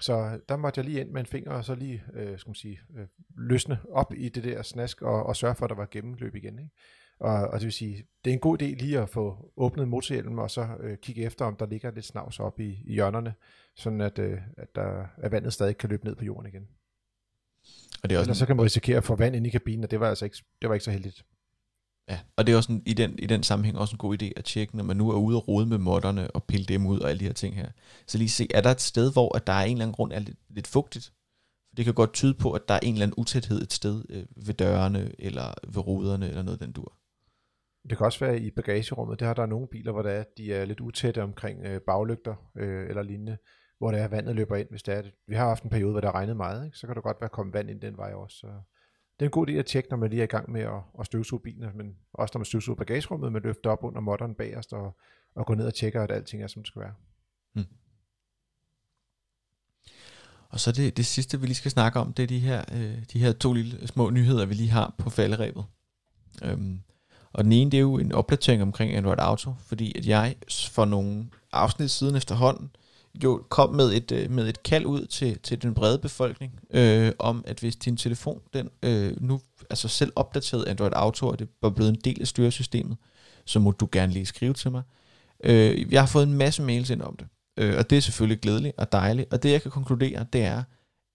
Så 0.00 0.40
der 0.48 0.56
måtte 0.56 0.78
jeg 0.78 0.84
lige 0.84 1.00
ind 1.00 1.10
med 1.10 1.20
en 1.20 1.26
finger, 1.26 1.52
og 1.52 1.64
så 1.64 1.74
lige, 1.74 2.02
øh, 2.14 2.38
skal 2.38 2.48
man 2.48 2.54
sige, 2.54 2.80
øh, 2.96 3.06
løsne 3.36 3.78
op 3.90 4.12
i 4.16 4.28
det 4.28 4.44
der 4.44 4.62
snask, 4.62 5.02
og, 5.02 5.26
og 5.26 5.36
sørge 5.36 5.54
for, 5.54 5.64
at 5.64 5.70
der 5.70 5.76
var 5.76 5.88
gennemløb 5.90 6.34
igen. 6.34 6.58
Ikke? 6.58 6.70
Og, 7.20 7.48
og 7.48 7.60
det 7.60 7.64
vil 7.64 7.72
sige, 7.72 8.06
det 8.24 8.30
er 8.30 8.34
en 8.34 8.40
god 8.40 8.62
idé 8.62 8.64
lige 8.64 9.00
at 9.00 9.08
få 9.08 9.52
åbnet 9.56 9.88
motorhjelmen, 9.88 10.38
og 10.38 10.50
så 10.50 10.68
øh, 10.80 10.98
kigge 10.98 11.22
efter, 11.22 11.44
om 11.44 11.56
der 11.56 11.66
ligger 11.66 11.90
lidt 11.90 12.04
snavs 12.04 12.40
op 12.40 12.60
i, 12.60 12.82
i 12.84 12.92
hjørnerne, 12.92 13.34
sådan 13.76 14.00
at, 14.00 14.18
øh, 14.18 14.40
at, 14.56 14.74
der, 14.74 15.06
at 15.16 15.32
vandet 15.32 15.52
stadig 15.52 15.76
kan 15.76 15.90
løbe 15.90 16.04
ned 16.04 16.14
på 16.14 16.24
jorden 16.24 16.46
igen. 16.46 16.68
Og 18.02 18.10
det 18.10 18.14
er 18.14 18.18
også 18.18 18.28
Ellers 18.28 18.36
en... 18.36 18.40
så 18.40 18.46
kan 18.46 18.56
man 18.56 18.64
risikere 18.64 18.96
at 18.96 19.04
få 19.04 19.16
vand 19.16 19.36
ind 19.36 19.46
i 19.46 19.50
kabinen, 19.50 19.84
og 19.84 19.90
det 19.90 20.00
var 20.00 20.08
altså 20.08 20.24
ikke, 20.24 20.36
det 20.62 20.68
var 20.68 20.74
ikke 20.74 20.84
så 20.84 20.90
heldigt. 20.90 21.24
Ja, 22.08 22.20
og 22.36 22.46
det 22.46 22.52
er 22.52 22.56
også 22.56 22.72
en, 22.72 22.82
i, 22.86 22.94
den, 22.94 23.18
i 23.18 23.26
den 23.26 23.42
sammenhæng 23.42 23.78
også 23.78 23.94
en 23.94 23.98
god 23.98 24.22
idé 24.22 24.32
at 24.36 24.44
tjekke, 24.44 24.76
når 24.76 24.84
man 24.84 24.96
nu 24.96 25.10
er 25.10 25.16
ude 25.16 25.36
og 25.36 25.48
rode 25.48 25.66
med 25.66 25.78
modderne 25.78 26.30
og 26.30 26.44
pille 26.44 26.66
dem 26.66 26.86
ud 26.86 27.00
og 27.00 27.10
alle 27.10 27.20
de 27.20 27.24
her 27.24 27.32
ting 27.32 27.54
her. 27.56 27.70
Så 28.06 28.18
lige 28.18 28.28
se, 28.28 28.48
er 28.54 28.60
der 28.60 28.70
et 28.70 28.80
sted, 28.80 29.12
hvor 29.12 29.36
at 29.36 29.46
der 29.46 29.52
er 29.52 29.64
en 29.64 29.72
eller 29.72 29.84
anden 29.84 29.94
grund 29.94 30.12
er 30.12 30.18
lidt, 30.18 30.38
lidt 30.48 30.66
fugtigt? 30.66 31.12
For 31.68 31.74
det 31.76 31.84
kan 31.84 31.94
godt 31.94 32.12
tyde 32.12 32.34
på, 32.34 32.52
at 32.52 32.68
der 32.68 32.74
er 32.74 32.80
en 32.82 32.92
eller 32.92 33.06
anden 33.06 33.14
utæthed 33.18 33.62
et 33.62 33.72
sted 33.72 34.04
øh, 34.08 34.24
ved 34.46 34.54
dørene 34.54 35.12
eller 35.18 35.54
ved 35.74 35.86
ruderne 35.86 36.28
eller 36.28 36.42
noget 36.42 36.60
den 36.60 36.72
dur. 36.72 36.98
Det 37.88 37.98
kan 37.98 38.04
også 38.04 38.24
være 38.24 38.40
i 38.40 38.50
bagagerummet. 38.50 39.20
Der 39.20 39.26
har 39.26 39.34
der 39.34 39.46
nogle 39.46 39.68
biler, 39.68 39.92
hvor 39.92 40.02
der 40.02 40.10
er, 40.10 40.24
de 40.36 40.54
er 40.54 40.64
lidt 40.64 40.80
utætte 40.80 41.22
omkring 41.22 41.66
øh, 41.66 41.80
baglygter 41.80 42.34
øh, 42.56 42.88
eller 42.88 43.02
lignende 43.02 43.36
hvor 43.78 43.90
det 43.90 44.00
er, 44.00 44.08
vandet 44.08 44.36
løber 44.36 44.56
ind, 44.56 44.68
hvis 44.70 44.82
det 44.82 44.94
er 44.94 45.02
det. 45.02 45.12
Vi 45.26 45.34
har 45.34 45.48
haft 45.48 45.62
en 45.62 45.70
periode, 45.70 45.92
hvor 45.92 46.00
der 46.00 46.14
regnet 46.14 46.36
meget, 46.36 46.64
ikke? 46.64 46.78
så 46.78 46.86
kan 46.86 46.96
det 46.96 47.02
godt 47.02 47.20
være 47.20 47.30
kommet 47.30 47.54
vand 47.54 47.70
ind 47.70 47.80
den 47.80 47.96
vej 47.96 48.12
også. 48.12 48.36
Så 48.36 48.46
det 48.46 49.24
er 49.24 49.24
en 49.24 49.30
god 49.30 49.48
idé 49.48 49.52
at 49.52 49.66
tjekke, 49.66 49.88
når 49.90 49.96
man 49.96 50.10
lige 50.10 50.20
er 50.20 50.24
i 50.24 50.26
gang 50.26 50.50
med 50.50 50.60
at, 50.60 50.80
at 51.00 51.06
støvsuge 51.06 51.40
bilen, 51.40 51.70
men 51.74 51.96
også 52.12 52.32
når 52.34 52.38
man 52.38 52.44
støvsuger 52.44 52.76
bagagerummet, 52.76 53.32
man 53.32 53.42
løfter 53.42 53.70
op 53.70 53.84
under 53.84 54.00
modderen 54.00 54.34
bagerst 54.34 54.72
og, 54.72 54.96
og 55.34 55.46
går 55.46 55.54
ned 55.54 55.66
og 55.66 55.74
tjekker, 55.74 56.02
at 56.02 56.10
alting 56.10 56.42
er, 56.42 56.46
som 56.46 56.62
det 56.62 56.68
skal 56.68 56.82
være. 56.82 56.94
Hmm. 57.52 57.66
Og 60.50 60.60
så 60.60 60.72
det, 60.72 60.96
det 60.96 61.06
sidste, 61.06 61.40
vi 61.40 61.46
lige 61.46 61.56
skal 61.56 61.70
snakke 61.70 62.00
om, 62.00 62.12
det 62.12 62.22
er 62.22 62.26
de 62.26 62.38
her, 62.38 62.64
øh, 62.72 63.04
de 63.12 63.18
her 63.18 63.32
to 63.32 63.52
lille 63.52 63.86
små 63.86 64.10
nyheder, 64.10 64.46
vi 64.46 64.54
lige 64.54 64.70
har 64.70 64.94
på 64.98 65.10
falderæbet. 65.10 65.64
Øhm, 66.42 66.80
og 67.32 67.44
den 67.44 67.52
ene, 67.52 67.70
det 67.70 67.76
er 67.76 67.82
jo 67.82 67.98
en 67.98 68.12
opdatering 68.12 68.62
omkring 68.62 68.94
Android 68.94 69.18
Auto, 69.18 69.54
fordi 69.66 69.98
at 69.98 70.06
jeg 70.06 70.36
for 70.70 70.84
nogle 70.84 71.30
afsnit 71.52 71.90
siden 71.90 72.16
efterhånden 72.16 72.70
jo 73.24 73.44
kom 73.48 73.74
med 73.74 73.92
et, 73.92 74.12
øh, 74.12 74.30
med 74.30 74.48
et 74.48 74.62
kald 74.62 74.86
ud 74.86 75.06
til, 75.06 75.38
til 75.38 75.62
den 75.62 75.74
brede 75.74 75.98
befolkning, 75.98 76.60
øh, 76.70 77.12
om 77.18 77.44
at 77.46 77.60
hvis 77.60 77.76
din 77.76 77.96
telefon 77.96 78.40
den 78.54 78.70
øh, 78.82 79.22
nu 79.22 79.40
altså 79.70 79.88
selv 79.88 80.12
opdateret 80.16 80.68
Android 80.68 80.92
Auto, 80.94 81.28
og 81.28 81.38
det 81.38 81.48
var 81.62 81.70
blevet 81.70 81.90
en 81.90 82.00
del 82.04 82.20
af 82.20 82.26
styresystemet, 82.26 82.96
så 83.44 83.58
må 83.58 83.70
du 83.70 83.88
gerne 83.92 84.12
lige 84.12 84.26
skrive 84.26 84.54
til 84.54 84.70
mig. 84.70 84.82
Øh, 85.44 85.92
jeg 85.92 86.02
har 86.02 86.06
fået 86.06 86.26
en 86.26 86.34
masse 86.34 86.62
mails 86.62 86.90
ind 86.90 87.02
om 87.02 87.16
det, 87.16 87.26
øh, 87.58 87.78
og 87.78 87.90
det 87.90 87.98
er 87.98 88.02
selvfølgelig 88.02 88.40
glædeligt 88.40 88.74
og 88.78 88.92
dejligt, 88.92 89.32
og 89.32 89.42
det 89.42 89.52
jeg 89.52 89.62
kan 89.62 89.70
konkludere, 89.70 90.26
det 90.32 90.42
er, 90.42 90.62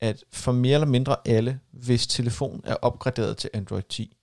at 0.02 0.24
for 0.32 0.52
mere 0.52 0.74
eller 0.74 0.88
mindre 0.88 1.16
alle, 1.26 1.60
hvis 1.72 2.08
telefon 2.08 2.62
er 2.64 2.76
opgraderet 2.76 3.38
til 3.38 3.50
Android 3.54 3.84
10, 3.90 4.18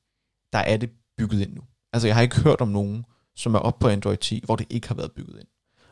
der 0.52 0.58
er 0.58 0.76
det 0.76 0.90
bygget 1.18 1.40
ind 1.40 1.54
nu. 1.54 1.62
Altså 1.92 2.08
jeg 2.08 2.16
har 2.16 2.22
ikke 2.22 2.40
hørt 2.40 2.60
om 2.60 2.68
nogen, 2.68 3.04
som 3.36 3.54
er 3.54 3.58
oppe 3.58 3.82
på 3.82 3.88
Android 3.88 4.16
10, 4.16 4.42
hvor 4.44 4.56
det 4.56 4.66
ikke 4.70 4.88
har 4.88 4.94
været 4.94 5.12
bygget 5.12 5.38
ind. 5.38 5.48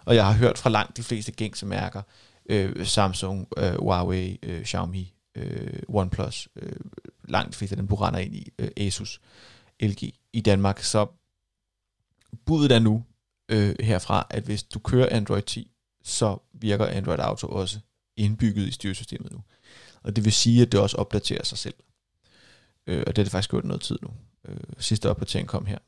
Og 0.09 0.15
jeg 0.15 0.27
har 0.27 0.33
hørt 0.33 0.59
fra 0.59 0.71
langt 0.71 0.97
de 0.97 1.03
fleste 1.03 1.33
gængse 1.33 1.67
mærker, 1.67 2.03
øh, 2.51 2.87
Samsung, 2.87 3.49
øh, 3.57 3.75
Huawei, 3.75 4.39
øh, 4.43 4.65
Xiaomi, 4.65 5.15
øh, 5.35 5.83
OnePlus, 5.89 6.49
øh, 6.57 6.77
langt 7.25 7.53
de 7.53 7.57
fleste 7.57 7.73
af 7.73 7.77
dem 7.77 7.87
brænder 7.87 8.19
ind 8.19 8.37
i, 8.37 8.53
øh, 8.59 8.71
Asus, 8.77 9.21
LG 9.81 10.13
i 10.33 10.41
Danmark. 10.41 10.83
Så 10.83 11.07
budet 12.47 12.73
er 12.73 12.79
nu 12.79 13.05
øh, 13.49 13.75
herfra, 13.81 14.27
at 14.31 14.43
hvis 14.43 14.63
du 14.63 14.79
kører 14.79 15.17
Android 15.17 15.43
10, 15.43 15.71
så 16.03 16.39
virker 16.53 16.87
Android 16.87 17.19
Auto 17.19 17.47
også 17.47 17.79
indbygget 18.17 18.69
i 18.69 18.73
styresystemet 18.73 19.33
nu. 19.33 19.43
Og 20.03 20.17
det 20.17 20.25
vil 20.25 20.33
sige, 20.33 20.63
at 20.63 20.73
det 20.73 20.81
også 20.81 20.97
opdaterer 20.97 21.45
sig 21.45 21.59
selv. 21.59 21.75
Øh, 22.87 23.01
og 23.07 23.07
det 23.07 23.19
har 23.19 23.25
det 23.25 23.33
faktisk 23.33 23.51
gjort 23.51 23.65
noget 23.65 23.83
tid 23.83 23.99
nu. 24.03 24.09
Øh, 24.49 24.61
sidste 24.79 25.11
opdatering 25.11 25.49
kom 25.49 25.67
her 25.67 25.79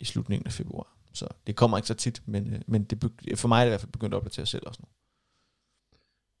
i 0.00 0.04
slutningen 0.04 0.46
af 0.46 0.52
februar. 0.52 0.96
Så 1.14 1.26
det 1.46 1.56
kommer 1.56 1.78
ikke 1.78 1.88
så 1.88 1.94
tit, 1.94 2.22
men, 2.26 2.54
øh, 2.54 2.60
men 2.66 2.84
det, 2.84 3.38
for 3.38 3.48
mig 3.48 3.60
er 3.60 3.64
det 3.64 3.68
i 3.68 3.70
hvert 3.70 3.80
fald 3.80 3.92
begyndt 3.92 4.14
at 4.14 4.18
opdatere 4.18 4.46
selv 4.46 4.66
også 4.66 4.80
nu. 4.82 4.88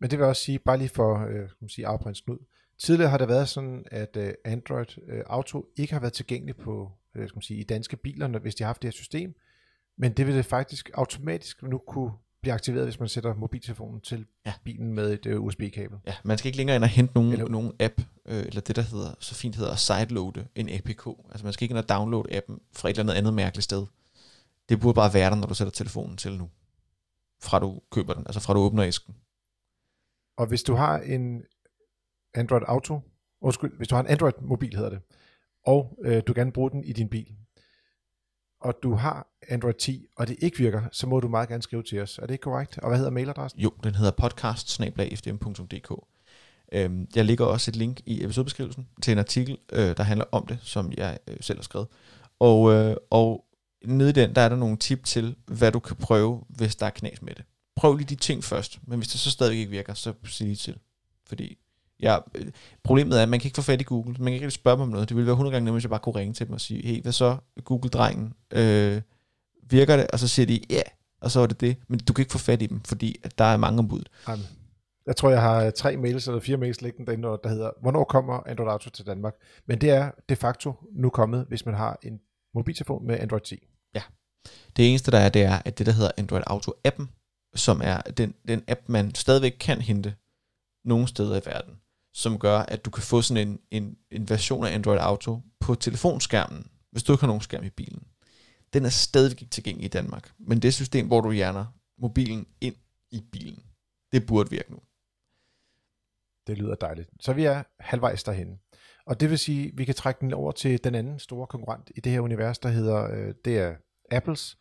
Men 0.00 0.10
det 0.10 0.18
vil 0.18 0.26
også 0.26 0.42
sige, 0.42 0.58
bare 0.58 0.78
lige 0.78 0.88
for 0.88 1.26
øh, 1.26 1.34
kan 1.34 1.48
man 1.60 1.68
sige, 1.68 1.86
afbrændsnud. 1.86 2.38
Tidligere 2.78 3.10
har 3.10 3.18
det 3.18 3.28
været 3.28 3.48
sådan, 3.48 3.84
at 3.90 4.16
øh, 4.16 4.34
Android 4.44 4.98
øh, 5.08 5.22
Auto 5.26 5.66
ikke 5.76 5.92
har 5.92 6.00
været 6.00 6.12
tilgængelig 6.12 6.56
på, 6.56 6.92
øh, 7.14 7.28
skal 7.28 7.36
man 7.36 7.42
sige, 7.42 7.60
i 7.60 7.62
danske 7.62 7.96
biler, 7.96 8.26
når, 8.26 8.38
hvis 8.38 8.54
de 8.54 8.64
har 8.64 8.68
haft 8.68 8.82
det 8.82 8.88
her 8.88 8.92
system. 8.92 9.34
Men 9.96 10.12
det 10.12 10.26
vil 10.26 10.34
det 10.34 10.46
faktisk 10.46 10.90
automatisk 10.94 11.62
nu 11.62 11.78
kunne 11.78 12.12
blive 12.40 12.54
aktiveret, 12.54 12.86
hvis 12.86 13.00
man 13.00 13.08
sætter 13.08 13.34
mobiltelefonen 13.34 14.00
til 14.00 14.26
ja. 14.46 14.52
bilen 14.64 14.94
med 14.94 15.12
et 15.12 15.26
uh, 15.26 15.44
USB-kabel. 15.44 15.98
Ja, 16.06 16.14
man 16.24 16.38
skal 16.38 16.48
ikke 16.48 16.56
længere 16.56 16.76
ind 16.76 16.84
og 16.84 16.90
hente 16.90 17.14
nogen, 17.14 17.32
eller, 17.32 17.48
nogen 17.48 17.72
app, 17.80 18.00
øh, 18.26 18.38
eller 18.46 18.60
det 18.60 18.76
der 18.76 18.82
hedder, 18.82 19.14
så 19.20 19.34
fint 19.34 19.56
hedder 19.56 19.76
sideloade 19.76 20.46
en 20.54 20.68
APK. 20.68 21.08
Altså 21.30 21.44
man 21.44 21.52
skal 21.52 21.64
ikke 21.64 21.72
ind 21.72 21.78
og 21.78 21.88
downloade 21.88 22.36
appen 22.36 22.60
fra 22.72 22.88
et 22.88 22.92
eller 22.92 23.02
andet 23.02 23.14
andet 23.14 23.34
mærkeligt 23.34 23.64
sted. 23.64 23.86
Det 24.68 24.80
burde 24.80 24.94
bare 24.94 25.14
være 25.14 25.30
der, 25.30 25.36
når 25.36 25.46
du 25.46 25.54
sætter 25.54 25.72
telefonen 25.72 26.16
til 26.16 26.38
nu. 26.38 26.50
Fra 27.42 27.58
du 27.58 27.80
køber 27.90 28.14
den, 28.14 28.26
altså 28.26 28.40
fra 28.40 28.54
du 28.54 28.58
åbner 28.58 28.84
æsken. 28.84 29.14
Og 30.36 30.46
hvis 30.46 30.62
du 30.62 30.74
har 30.74 30.98
en 30.98 31.42
Android 32.34 32.62
Auto, 32.66 33.00
undskyld, 33.40 33.76
hvis 33.76 33.88
du 33.88 33.94
har 33.94 34.02
en 34.02 34.08
Android 34.08 34.32
mobil 34.40 34.76
hedder 34.76 34.90
det, 34.90 35.00
og 35.66 35.98
øh, 36.04 36.22
du 36.26 36.32
gerne 36.36 36.52
bruge 36.52 36.70
den 36.70 36.84
i 36.84 36.92
din 36.92 37.08
bil, 37.08 37.36
og 38.60 38.74
du 38.82 38.94
har 38.94 39.28
Android 39.48 39.74
10, 39.74 40.06
og 40.16 40.28
det 40.28 40.36
ikke 40.40 40.58
virker, 40.58 40.82
så 40.92 41.06
må 41.06 41.20
du 41.20 41.28
meget 41.28 41.48
gerne 41.48 41.62
skrive 41.62 41.82
til 41.82 42.00
os. 42.00 42.18
Er 42.18 42.26
det 42.26 42.34
ikke 42.34 42.42
korrekt? 42.42 42.78
Og 42.78 42.88
hvad 42.88 42.98
hedder 42.98 43.10
mailadressen? 43.10 43.60
Jo, 43.60 43.72
den 43.84 43.94
hedder 43.94 44.10
podcast 44.10 44.70
øhm, 46.72 47.08
Jeg 47.14 47.24
lægger 47.24 47.44
også 47.44 47.70
et 47.70 47.76
link 47.76 48.00
i 48.06 48.24
episodebeskrivelsen 48.24 48.88
til 49.02 49.12
en 49.12 49.18
artikel, 49.18 49.58
øh, 49.72 49.96
der 49.96 50.02
handler 50.02 50.24
om 50.32 50.46
det, 50.46 50.58
som 50.62 50.92
jeg 50.92 51.18
øh, 51.28 51.36
selv 51.40 51.58
har 51.58 51.62
skrevet. 51.62 51.88
Og, 52.38 52.72
øh, 52.72 52.96
og 53.10 53.44
nede 53.86 54.10
i 54.10 54.12
den, 54.12 54.34
der 54.34 54.42
er 54.42 54.48
der 54.48 54.56
nogle 54.56 54.76
tip 54.76 55.04
til, 55.04 55.36
hvad 55.46 55.72
du 55.72 55.78
kan 55.78 55.96
prøve, 55.96 56.44
hvis 56.48 56.76
der 56.76 56.86
er 56.86 56.90
knas 56.90 57.22
med 57.22 57.34
det. 57.34 57.44
Prøv 57.76 57.96
lige 57.96 58.06
de 58.06 58.14
ting 58.14 58.44
først, 58.44 58.78
men 58.86 58.98
hvis 58.98 59.08
det 59.08 59.20
så 59.20 59.30
stadig 59.30 59.58
ikke 59.58 59.70
virker, 59.70 59.94
så 59.94 60.12
sig 60.24 60.46
lige 60.46 60.56
til. 60.56 60.76
Fordi 61.26 61.58
Ja, 62.00 62.18
øh, 62.34 62.46
problemet 62.84 63.18
er, 63.18 63.22
at 63.22 63.28
man 63.28 63.40
kan 63.40 63.46
ikke 63.46 63.56
få 63.56 63.62
fat 63.62 63.80
i 63.80 63.84
Google. 63.84 64.12
Man 64.18 64.24
kan 64.24 64.32
ikke 64.32 64.46
rigtig 64.46 64.60
spørge 64.60 64.76
dem 64.76 64.82
om 64.82 64.88
noget. 64.88 65.08
Det 65.08 65.16
ville 65.16 65.26
være 65.26 65.32
100 65.32 65.52
gange 65.52 65.64
nemmere, 65.64 65.76
hvis 65.76 65.84
jeg 65.84 65.90
bare 65.90 66.00
kunne 66.00 66.14
ringe 66.14 66.34
til 66.34 66.46
dem 66.46 66.52
og 66.54 66.60
sige, 66.60 66.86
hey, 66.86 67.02
hvad 67.02 67.12
så, 67.12 67.36
Google-drengen? 67.64 68.32
Øh, 68.50 69.02
virker 69.70 69.96
det? 69.96 70.06
Og 70.06 70.18
så 70.18 70.28
siger 70.28 70.46
de, 70.46 70.60
ja, 70.70 70.74
yeah. 70.74 70.84
og 71.20 71.30
så 71.30 71.40
er 71.40 71.46
det 71.46 71.60
det. 71.60 71.76
Men 71.88 71.98
du 71.98 72.12
kan 72.12 72.22
ikke 72.22 72.32
få 72.32 72.38
fat 72.38 72.62
i 72.62 72.66
dem, 72.66 72.80
fordi 72.80 73.16
at 73.22 73.38
der 73.38 73.44
er 73.44 73.56
mange 73.56 73.78
ombud. 73.78 74.02
Jamen, 74.28 74.44
jeg 75.06 75.16
tror, 75.16 75.30
jeg 75.30 75.40
har 75.40 75.64
øh, 75.64 75.72
tre 75.72 75.96
mails 75.96 76.26
eller 76.26 76.40
fire 76.40 76.56
mails 76.56 76.82
liggende 76.82 77.06
derinde, 77.06 77.28
der 77.28 77.48
hedder, 77.48 77.70
hvornår 77.80 78.04
kommer 78.04 78.40
Android 78.46 78.70
Auto 78.70 78.90
til 78.90 79.06
Danmark? 79.06 79.34
Men 79.66 79.80
det 79.80 79.90
er 79.90 80.10
de 80.28 80.36
facto 80.36 80.74
nu 80.92 81.10
kommet, 81.10 81.44
hvis 81.48 81.66
man 81.66 81.74
har 81.74 81.98
en 82.02 82.20
mobiltelefon 82.54 83.06
med 83.06 83.20
Android 83.20 83.40
10. 83.40 83.66
Det 84.76 84.90
eneste, 84.90 85.10
der 85.10 85.18
er, 85.18 85.28
det 85.28 85.42
er, 85.42 85.62
at 85.64 85.78
det, 85.78 85.86
der 85.86 85.92
hedder 85.92 86.10
Android 86.16 86.42
Auto-appen, 86.50 87.06
som 87.54 87.80
er 87.84 88.00
den, 88.00 88.34
den 88.48 88.64
app, 88.68 88.80
man 88.88 89.14
stadigvæk 89.14 89.56
kan 89.60 89.80
hente 89.80 90.14
nogle 90.84 91.08
steder 91.08 91.36
i 91.40 91.46
verden, 91.46 91.74
som 92.14 92.38
gør, 92.38 92.58
at 92.58 92.84
du 92.84 92.90
kan 92.90 93.02
få 93.02 93.22
sådan 93.22 93.48
en, 93.48 93.60
en, 93.70 93.96
en 94.10 94.28
version 94.28 94.66
af 94.66 94.74
Android 94.74 94.98
Auto 95.00 95.40
på 95.60 95.74
telefonskærmen, 95.74 96.70
hvis 96.90 97.02
du 97.02 97.12
ikke 97.12 97.20
har 97.20 97.26
nogen 97.26 97.42
skærm 97.42 97.64
i 97.64 97.70
bilen. 97.70 98.06
Den 98.72 98.84
er 98.84 98.88
stadigvæk 98.88 99.42
ikke 99.42 99.50
tilgængelig 99.50 99.84
i 99.84 99.88
Danmark, 99.88 100.32
men 100.38 100.62
det 100.62 100.74
system, 100.74 101.06
hvor 101.06 101.20
du 101.20 101.32
hjerner 101.32 101.66
mobilen 101.98 102.46
ind 102.60 102.74
i 103.10 103.22
bilen, 103.32 103.62
det 104.12 104.26
burde 104.26 104.50
virke 104.50 104.72
nu. 104.72 104.78
Det 106.46 106.58
lyder 106.58 106.74
dejligt. 106.74 107.10
Så 107.20 107.32
vi 107.32 107.44
er 107.44 107.62
halvvejs 107.80 108.22
derhen. 108.22 108.60
Og 109.06 109.20
det 109.20 109.30
vil 109.30 109.38
sige, 109.38 109.68
at 109.68 109.78
vi 109.78 109.84
kan 109.84 109.94
trække 109.94 110.20
den 110.20 110.32
over 110.32 110.52
til 110.52 110.84
den 110.84 110.94
anden 110.94 111.18
store 111.18 111.46
konkurrent 111.46 111.90
i 111.96 112.00
det 112.00 112.12
her 112.12 112.20
univers, 112.20 112.58
der 112.58 112.68
hedder, 112.68 113.10
øh, 113.10 113.34
det 113.44 113.58
er 113.58 113.74
Apples, 114.10 114.58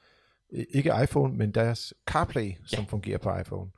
ikke 0.50 0.94
iPhone, 1.04 1.34
men 1.34 1.52
deres 1.52 1.94
CarPlay, 2.08 2.48
ja. 2.48 2.56
som 2.66 2.88
fungerer 2.88 3.18
på 3.18 3.38
iPhone. 3.38 3.72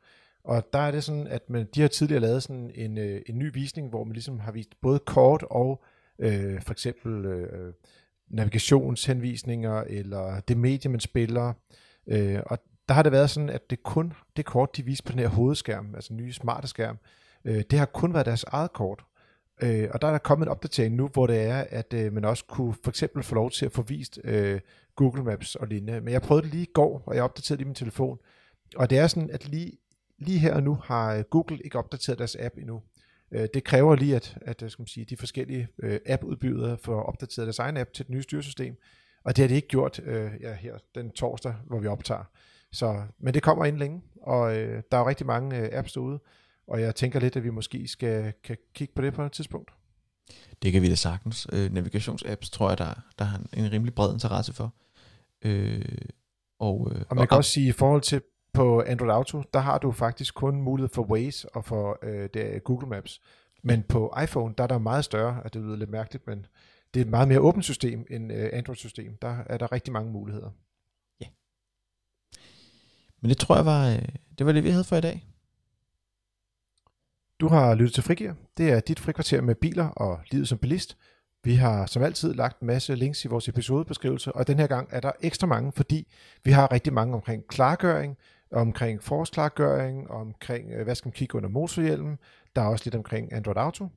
Og 0.43 0.73
der 0.73 0.79
er 0.79 0.91
det 0.91 1.03
sådan, 1.03 1.27
at 1.27 1.49
man, 1.49 1.67
de 1.75 1.81
har 1.81 1.87
tidligere 1.87 2.21
lavet 2.21 2.43
sådan 2.43 2.71
en, 2.75 2.97
øh, 2.97 3.21
en 3.25 3.39
ny 3.39 3.53
visning, 3.53 3.89
hvor 3.89 4.03
man 4.03 4.13
ligesom 4.13 4.39
har 4.39 4.51
vist 4.51 4.81
både 4.81 4.99
kort 4.99 5.43
og 5.49 5.83
øh, 6.19 6.61
for 6.61 6.71
eksempel 6.71 7.25
øh, 7.25 7.73
navigationshenvisninger, 8.27 9.81
eller 9.81 10.39
det 10.39 10.57
medie, 10.57 10.91
man 10.91 10.99
spiller. 10.99 11.53
Øh, 12.07 12.39
og 12.45 12.59
der 12.87 12.93
har 12.93 13.03
det 13.03 13.11
været 13.11 13.29
sådan, 13.29 13.49
at 13.49 13.69
det 13.69 13.83
kun 13.83 14.13
det 14.37 14.45
kort, 14.45 14.77
de 14.77 14.85
viste 14.85 15.03
på 15.03 15.11
den 15.11 15.19
her 15.19 15.27
hovedskærm, 15.27 15.95
altså 15.95 16.09
den 16.09 16.17
nye 16.17 16.33
smarte 16.33 16.67
skærm, 16.67 16.97
øh, 17.45 17.63
det 17.71 17.79
har 17.79 17.85
kun 17.85 18.13
været 18.13 18.25
deres 18.25 18.43
eget 18.43 18.73
kort. 18.73 19.05
Øh, 19.63 19.89
og 19.93 20.01
der 20.01 20.07
er 20.07 20.17
kommet 20.17 20.45
en 20.45 20.51
opdatering 20.51 20.95
nu, 20.95 21.07
hvor 21.07 21.27
det 21.27 21.41
er, 21.41 21.65
at 21.69 21.93
øh, 21.93 22.13
man 22.13 22.25
også 22.25 22.45
kunne 22.45 22.75
for 22.83 22.91
eksempel 22.91 23.23
få 23.23 23.35
lov 23.35 23.51
til 23.51 23.65
at 23.65 23.71
få 23.71 23.81
vist 23.81 24.19
øh, 24.23 24.59
Google 24.95 25.23
Maps 25.23 25.55
og 25.55 25.67
lignende. 25.67 26.01
Men 26.01 26.13
jeg 26.13 26.21
prøvede 26.21 26.43
det 26.43 26.53
lige 26.53 26.63
i 26.63 26.71
går, 26.73 27.03
og 27.05 27.15
jeg 27.15 27.23
opdaterede 27.23 27.57
lige 27.57 27.67
min 27.67 27.75
telefon. 27.75 28.17
Og 28.75 28.89
det 28.89 28.97
er 28.97 29.07
sådan, 29.07 29.29
at 29.29 29.47
lige 29.47 29.77
lige 30.19 30.39
her 30.39 30.53
og 30.53 30.63
nu 30.63 30.77
har 30.83 31.15
øh, 31.15 31.23
Google 31.23 31.59
ikke 31.63 31.77
opdateret 31.77 32.17
deres 32.17 32.37
app 32.39 32.57
endnu. 32.57 32.81
Øh, 33.31 33.47
det 33.53 33.63
kræver 33.63 33.95
lige, 33.95 34.15
at, 34.15 34.37
at 34.41 34.63
øh, 34.63 34.69
skal 34.69 34.81
man 34.81 34.87
sige, 34.87 35.05
de 35.05 35.17
forskellige 35.17 35.67
øh, 35.79 35.99
appudbydere 36.05 36.77
får 36.77 37.01
opdateret 37.01 37.45
deres 37.45 37.59
egen 37.59 37.77
app 37.77 37.93
til 37.93 38.05
det 38.05 38.13
nye 38.13 38.23
styresystem, 38.23 38.75
og 39.23 39.35
det 39.35 39.43
har 39.43 39.47
de 39.47 39.55
ikke 39.55 39.67
gjort 39.67 40.01
ja, 40.41 40.53
her 40.53 40.77
den 40.95 41.11
torsdag, 41.11 41.55
hvor 41.67 41.79
vi 41.79 41.87
optager. 41.87 42.23
Så, 42.71 43.01
men 43.19 43.33
det 43.33 43.43
kommer 43.43 43.65
ind 43.65 43.77
længe, 43.77 44.01
og 44.21 44.57
øh, 44.57 44.83
der 44.91 44.97
er 44.97 45.01
jo 45.01 45.07
rigtig 45.09 45.25
mange 45.25 45.77
apps 45.77 45.93
derude, 45.93 46.19
og 46.67 46.81
jeg 46.81 46.95
tænker 46.95 47.19
lidt, 47.19 47.35
at 47.35 47.43
vi 47.43 47.49
måske 47.49 47.87
skal 47.87 48.33
kan 48.43 48.57
kigge 48.73 48.93
på 48.93 49.01
det 49.01 49.13
på 49.13 49.23
et 49.23 49.31
tidspunkt. 49.31 49.71
Det 50.61 50.71
kan 50.71 50.81
vi 50.81 50.89
da 50.89 50.95
sagtens. 50.95 51.47
Øh, 51.53 51.73
navigationsapps 51.73 52.49
tror 52.49 52.69
jeg, 52.69 52.77
der, 52.77 52.93
der 53.19 53.25
har 53.25 53.41
en 53.53 53.71
rimelig 53.71 53.95
bred 53.95 54.13
interesse 54.13 54.53
for. 54.53 54.73
Øh, 55.41 55.85
og, 56.59 56.91
øh, 56.91 57.01
og 57.09 57.15
man 57.15 57.21
og, 57.21 57.29
kan 57.29 57.37
også 57.37 57.51
sige, 57.51 57.67
i 57.67 57.71
forhold 57.71 58.01
til 58.01 58.21
på 58.53 58.83
Android 58.87 59.11
Auto, 59.11 59.43
der 59.53 59.59
har 59.59 59.77
du 59.77 59.91
faktisk 59.91 60.35
kun 60.35 60.61
mulighed 60.61 60.89
for 60.93 61.03
Waze 61.03 61.55
og 61.55 61.65
for 61.65 61.99
øh, 62.03 62.29
det 62.33 62.63
Google 62.63 62.87
Maps. 62.87 63.21
Men 63.63 63.83
på 63.83 64.17
iPhone, 64.23 64.53
der 64.57 64.63
er 64.63 64.67
der 64.67 64.77
meget 64.77 65.05
større, 65.05 65.41
at 65.45 65.53
det 65.53 65.61
lyder 65.61 65.75
lidt 65.75 65.89
mærkeligt, 65.89 66.27
men 66.27 66.45
det 66.93 66.99
er 66.99 67.05
et 67.05 67.09
meget 67.09 67.27
mere 67.27 67.39
åbent 67.39 67.65
system 67.65 68.05
end 68.09 68.33
øh, 68.33 68.49
Android-system. 68.53 69.17
Der 69.21 69.37
er 69.45 69.57
der 69.57 69.71
rigtig 69.71 69.93
mange 69.93 70.11
muligheder. 70.11 70.49
Ja. 71.21 71.25
Men 73.21 73.29
det 73.29 73.37
tror 73.37 73.55
jeg 73.55 73.65
var, 73.65 73.89
øh, 73.89 74.07
det 74.37 74.45
var 74.45 74.51
det, 74.51 74.63
vi 74.63 74.69
havde 74.69 74.83
for 74.83 74.95
i 74.95 75.01
dag. 75.01 75.27
Du 77.39 77.47
har 77.47 77.75
lyttet 77.75 77.93
til 77.93 78.03
Frigir. 78.03 78.33
Det 78.57 78.71
er 78.71 78.79
dit 78.79 78.99
frikvarter 78.99 79.41
med 79.41 79.55
biler 79.55 79.87
og 79.87 80.19
livet 80.31 80.47
som 80.47 80.57
bilist. 80.57 80.97
Vi 81.43 81.55
har 81.55 81.85
som 81.85 82.03
altid 82.03 82.33
lagt 82.33 82.59
en 82.59 82.67
masse 82.67 82.95
links 82.95 83.25
i 83.25 83.27
vores 83.27 83.47
episodebeskrivelse, 83.47 84.31
og 84.31 84.47
den 84.47 84.59
her 84.59 84.67
gang 84.67 84.87
er 84.91 84.99
der 84.99 85.11
ekstra 85.21 85.47
mange, 85.47 85.71
fordi 85.71 86.07
vi 86.43 86.51
har 86.51 86.71
rigtig 86.71 86.93
mange 86.93 87.13
omkring 87.13 87.47
klargøring, 87.47 88.17
omkring 88.51 89.03
forsklargøring, 89.03 90.11
omkring, 90.11 90.71
øh, 90.71 90.83
hvad 90.83 90.95
skal 90.95 91.07
man 91.07 91.13
kigge 91.13 91.35
under 91.35 91.49
motorhjelmen. 91.49 92.17
Der 92.55 92.61
er 92.61 92.65
også 92.65 92.85
lidt 92.85 92.95
omkring 92.95 93.33
Android 93.33 93.57
Auto. 93.57 93.87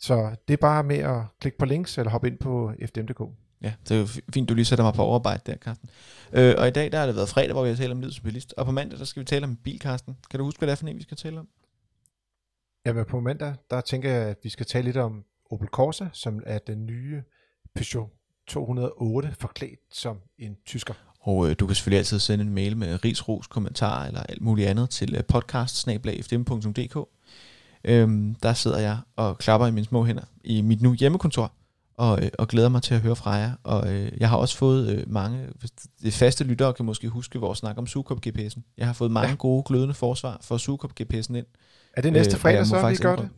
Så 0.00 0.36
det 0.48 0.54
er 0.54 0.58
bare 0.58 0.84
med 0.84 0.98
at 0.98 1.20
klikke 1.40 1.58
på 1.58 1.64
links 1.64 1.98
eller 1.98 2.10
hoppe 2.10 2.28
ind 2.28 2.38
på 2.38 2.72
fdm.dk. 2.86 3.20
Ja, 3.62 3.72
det 3.88 3.96
er 3.96 4.00
jo 4.00 4.06
fint, 4.34 4.48
du 4.48 4.54
lige 4.54 4.64
sætter 4.64 4.84
mig 4.84 4.94
på 4.94 5.02
overarbejde 5.02 5.42
der, 5.46 5.56
Carsten. 5.56 5.90
Øh, 6.32 6.54
og 6.58 6.68
i 6.68 6.70
dag 6.70 6.92
der 6.92 6.98
har 6.98 7.06
det 7.06 7.16
været 7.16 7.28
fredag, 7.28 7.52
hvor 7.52 7.62
vi 7.62 7.68
har 7.68 7.76
talt 7.76 7.92
om 7.92 8.04
bilist. 8.24 8.54
Og 8.56 8.66
på 8.66 8.72
mandag, 8.72 8.98
der 8.98 9.04
skal 9.04 9.20
vi 9.20 9.24
tale 9.24 9.44
om 9.44 9.56
bil, 9.56 9.78
Carsten. 9.80 10.16
Kan 10.30 10.38
du 10.38 10.44
huske, 10.44 10.58
hvad 10.58 10.66
det 10.66 10.72
er 10.72 10.76
for 10.76 10.86
en, 10.86 10.96
vi 10.96 11.02
skal 11.02 11.16
tale 11.16 11.38
om? 11.38 11.48
Jamen 12.86 13.04
på 13.04 13.20
mandag, 13.20 13.54
der 13.70 13.80
tænker 13.80 14.10
jeg, 14.10 14.22
at 14.28 14.36
vi 14.42 14.48
skal 14.48 14.66
tale 14.66 14.84
lidt 14.84 14.96
om 14.96 15.24
Opel 15.50 15.68
Corsa, 15.68 16.06
som 16.12 16.42
er 16.46 16.58
den 16.58 16.86
nye 16.86 17.22
Peugeot 17.74 18.08
208 18.46 19.34
forklædt 19.40 19.80
som 19.90 20.18
en 20.38 20.56
tysker. 20.66 20.94
Og 21.20 21.50
øh, 21.50 21.56
du 21.58 21.66
kan 21.66 21.74
selvfølgelig 21.74 21.98
altid 21.98 22.18
sende 22.18 22.44
en 22.44 22.54
mail 22.54 22.76
med 22.76 23.04
ris, 23.04 23.28
ros, 23.28 23.46
kommentar 23.46 24.06
eller 24.06 24.22
alt 24.22 24.42
muligt 24.42 24.68
andet 24.68 24.90
til 24.90 25.14
øh, 25.14 25.24
podcast 25.24 25.88
Øhm, 27.84 28.34
der 28.34 28.52
sidder 28.52 28.78
jeg 28.78 28.98
og 29.16 29.38
klapper 29.38 29.66
i 29.66 29.70
mine 29.70 29.86
små 29.86 30.04
hænder 30.04 30.24
i 30.44 30.62
mit 30.62 30.82
nu 30.82 30.94
hjemmekontor 30.94 31.52
og, 31.96 32.24
øh, 32.24 32.30
og 32.38 32.48
glæder 32.48 32.68
mig 32.68 32.82
til 32.82 32.94
at 32.94 33.00
høre 33.00 33.16
fra 33.16 33.30
jer. 33.30 33.52
Og 33.62 33.94
øh, 33.94 34.12
jeg 34.20 34.28
har 34.28 34.36
også 34.36 34.56
fået 34.56 34.88
øh, 34.88 35.12
mange, 35.12 35.48
det 36.02 36.14
faste 36.14 36.44
lyttere 36.44 36.72
kan 36.72 36.84
måske 36.84 37.08
huske 37.08 37.38
vores 37.38 37.58
snak 37.58 37.78
om 37.78 37.86
Sukop 37.86 38.18
GPS'en. 38.26 38.60
Jeg 38.76 38.86
har 38.86 38.92
fået 38.92 39.10
mange 39.10 39.30
ja. 39.30 39.34
gode 39.34 39.62
glødende 39.62 39.94
forsvar 39.94 40.38
for 40.42 40.56
Sukop 40.56 40.90
GPS'en 41.00 41.36
ind. 41.36 41.46
Er 41.96 42.00
det 42.00 42.12
næste 42.12 42.34
øh, 42.34 42.40
fredag 42.40 42.66
så, 42.66 42.88
vi 42.88 42.96
gør 42.96 43.16
det? 43.16 43.28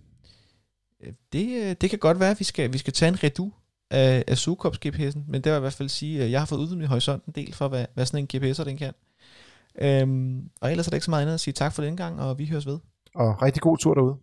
Øh, 1.04 1.12
det, 1.32 1.62
øh, 1.62 1.76
det 1.80 1.90
kan 1.90 1.98
godt 1.98 2.20
være, 2.20 2.30
at 2.30 2.38
vi 2.38 2.44
skal, 2.44 2.72
vi 2.72 2.78
skal 2.78 2.92
tage 2.92 3.08
en 3.08 3.22
redu 3.22 3.52
af, 3.90 4.24
af 4.26 4.38
Sukops 4.38 4.78
GPS'en, 4.86 5.20
men 5.26 5.34
det 5.34 5.44
vil 5.44 5.50
jeg 5.50 5.56
i 5.56 5.60
hvert 5.60 5.72
fald 5.72 5.88
sige, 5.88 6.24
at 6.24 6.30
jeg 6.30 6.40
har 6.40 6.46
fået 6.46 6.58
udvidet 6.58 6.78
min 6.78 6.88
horisont 6.88 7.24
en 7.24 7.32
del 7.32 7.54
for, 7.54 7.68
hvad, 7.68 7.86
hvad 7.94 8.06
sådan 8.06 8.28
en 8.32 8.42
GPS'er 8.42 8.64
den 8.64 8.76
kan. 8.76 8.92
Øhm, 9.80 10.50
og 10.60 10.70
ellers 10.70 10.86
er 10.86 10.90
der 10.90 10.96
ikke 10.96 11.04
så 11.04 11.10
meget 11.10 11.22
andet 11.22 11.34
at 11.34 11.40
sige 11.40 11.54
tak 11.54 11.72
for 11.72 11.82
den 11.82 11.96
gang, 11.96 12.20
og 12.20 12.38
vi 12.38 12.46
høres 12.46 12.66
ved. 12.66 12.78
Og 13.14 13.42
rigtig 13.42 13.62
god 13.62 13.78
tur 13.78 13.94
derude. 13.94 14.16